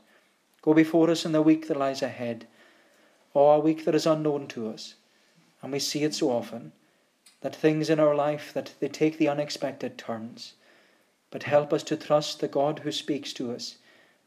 Go 0.62 0.74
before 0.74 1.10
us 1.10 1.26
in 1.26 1.34
the 1.34 1.42
week 1.42 1.68
that 1.68 1.78
lies 1.78 2.02
ahead, 2.02 2.48
or 3.34 3.56
a 3.56 3.60
week 3.60 3.84
that 3.86 3.96
is 3.96 4.06
unknown 4.06 4.48
to 4.48 4.70
us, 4.70 4.96
and 5.62 5.72
we 5.72 5.80
see 5.80 6.04
it 6.04 6.14
so 6.14 6.30
often 6.30 6.72
that 7.42 7.56
things 7.56 7.90
in 7.90 8.00
our 8.00 8.16
life 8.16 8.54
that 8.54 8.74
they 8.80 8.88
take 8.88 9.18
the 9.18 9.28
unexpected 9.28 9.98
turns. 9.98 10.54
But 11.30 11.44
help 11.44 11.74
us 11.74 11.84
to 11.84 11.98
trust 11.98 12.40
the 12.40 12.48
God 12.48 12.80
who 12.80 12.92
speaks 12.92 13.34
to 13.34 13.52
us 13.52 13.78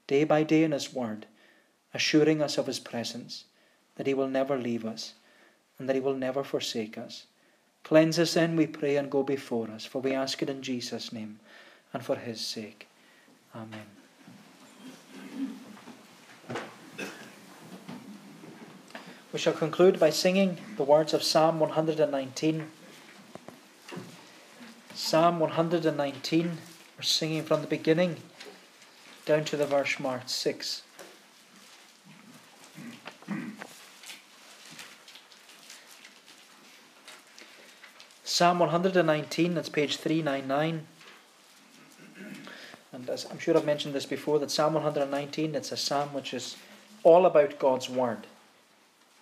day 0.06 0.24
by 0.24 0.42
day 0.42 0.62
in 0.62 0.72
His 0.72 0.92
Word, 0.92 1.26
assuring 1.94 2.42
us 2.42 2.58
of 2.58 2.66
His 2.66 2.78
presence, 2.78 3.46
that 3.96 4.06
He 4.06 4.14
will 4.14 4.28
never 4.28 4.58
leave 4.58 4.84
us, 4.84 5.14
and 5.78 5.88
that 5.88 5.96
He 5.96 6.00
will 6.00 6.14
never 6.14 6.44
forsake 6.44 6.98
us. 6.98 7.26
Cleanse 7.84 8.18
us 8.18 8.34
then, 8.34 8.56
we 8.56 8.66
pray, 8.66 8.96
and 8.96 9.10
go 9.10 9.22
before 9.22 9.68
us, 9.70 9.84
for 9.84 10.00
we 10.00 10.12
ask 10.12 10.42
it 10.42 10.50
in 10.50 10.62
Jesus' 10.62 11.12
name 11.12 11.40
and 11.92 12.04
for 12.04 12.16
His 12.16 12.40
sake. 12.40 12.86
Amen. 13.54 13.86
We 19.32 19.38
shall 19.38 19.52
conclude 19.52 20.00
by 20.00 20.10
singing 20.10 20.58
the 20.76 20.82
words 20.82 21.14
of 21.14 21.22
Psalm 21.22 21.60
119. 21.60 22.66
Psalm 24.94 25.40
119, 25.40 26.58
we're 26.96 27.02
singing 27.02 27.44
from 27.44 27.60
the 27.60 27.68
beginning 27.68 28.16
down 29.26 29.44
to 29.44 29.56
the 29.56 29.66
verse 29.66 30.00
marked 30.00 30.30
6. 30.30 30.82
Psalm 38.40 38.58
119, 38.58 39.52
that's 39.52 39.68
page 39.68 39.98
399. 39.98 40.86
And 42.90 43.10
as 43.10 43.26
I'm 43.30 43.38
sure 43.38 43.54
I've 43.54 43.66
mentioned 43.66 43.92
this 43.92 44.06
before, 44.06 44.38
that 44.38 44.50
Psalm 44.50 44.72
119, 44.72 45.54
it's 45.54 45.72
a 45.72 45.76
psalm 45.76 46.14
which 46.14 46.32
is 46.32 46.56
all 47.02 47.26
about 47.26 47.58
God's 47.58 47.90
Word. 47.90 48.26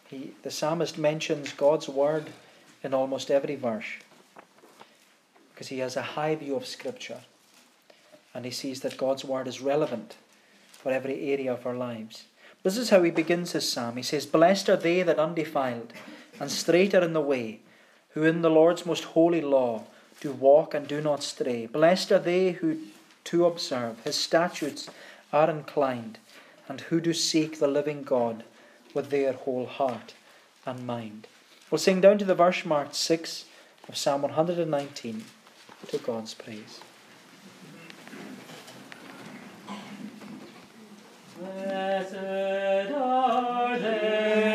He, 0.07 0.35
the 0.45 0.53
psalmist 0.53 0.99
mentions 0.99 1.53
God's 1.53 1.89
Word 1.89 2.31
in 2.85 2.95
almost 2.95 3.29
every 3.29 3.57
verse 3.57 3.89
because 5.53 5.67
he 5.67 5.81
has 5.81 5.97
a 5.97 6.03
high 6.15 6.37
view 6.37 6.55
of 6.55 6.65
Scripture 6.65 7.23
and 8.33 8.45
he 8.45 8.53
sees 8.53 8.83
that 8.83 8.97
God's 8.97 9.25
Word 9.25 9.49
is 9.49 9.61
relevant 9.61 10.15
for 10.71 10.93
every 10.93 11.33
area 11.33 11.53
of 11.53 11.67
our 11.67 11.75
lives. 11.75 12.27
This 12.63 12.77
is 12.77 12.91
how 12.91 13.03
he 13.03 13.11
begins 13.11 13.51
his 13.51 13.69
psalm. 13.69 13.97
He 13.97 14.05
says, 14.05 14.27
Blessed 14.27 14.69
are 14.69 14.77
they 14.77 15.03
that 15.03 15.19
undefiled 15.19 15.93
and 16.39 16.53
straight 16.53 16.95
are 16.95 17.03
in 17.03 17.15
the 17.15 17.21
way, 17.21 17.63
who 18.11 18.25
in 18.25 18.43
the 18.43 18.51
Lord's 18.51 18.87
most 18.87 19.05
holy 19.05 19.41
law 19.41 19.85
do 20.21 20.33
walk 20.33 20.75
and 20.75 20.89
do 20.89 21.01
not 21.01 21.23
stray. 21.23 21.67
Blessed 21.67 22.13
are 22.13 22.19
they 22.19 22.53
who 22.53 22.79
to 23.25 23.47
observe 23.47 24.01
his 24.05 24.17
statutes 24.17 24.89
are 25.33 25.51
inclined, 25.51 26.19
and 26.69 26.81
who 26.83 27.01
do 27.01 27.13
seek 27.13 27.59
the 27.59 27.69
living 27.69 28.03
God 28.03 28.45
with 28.95 29.11
their 29.11 29.33
whole 29.33 29.67
heart 29.67 30.15
and 30.65 30.87
mind. 30.87 31.27
We'll 31.71 31.79
sing 31.79 32.01
down 32.01 32.19
to 32.19 32.25
the 32.25 32.35
verse 32.35 32.65
marked 32.65 32.95
6 32.95 33.45
of 33.89 33.97
Psalm 33.97 34.23
119 34.23 35.25
to 35.89 35.99
God's 35.99 36.35
praise. 36.35 36.81
Blessed 41.39 42.93
are 42.93 43.79
they. 43.79 44.48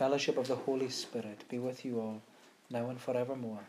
Fellowship 0.00 0.38
of 0.38 0.48
the 0.48 0.56
Holy 0.56 0.88
Spirit 0.88 1.44
be 1.50 1.58
with 1.58 1.84
you 1.84 2.00
all, 2.00 2.22
now 2.70 2.88
and 2.88 2.98
forevermore. 2.98 3.66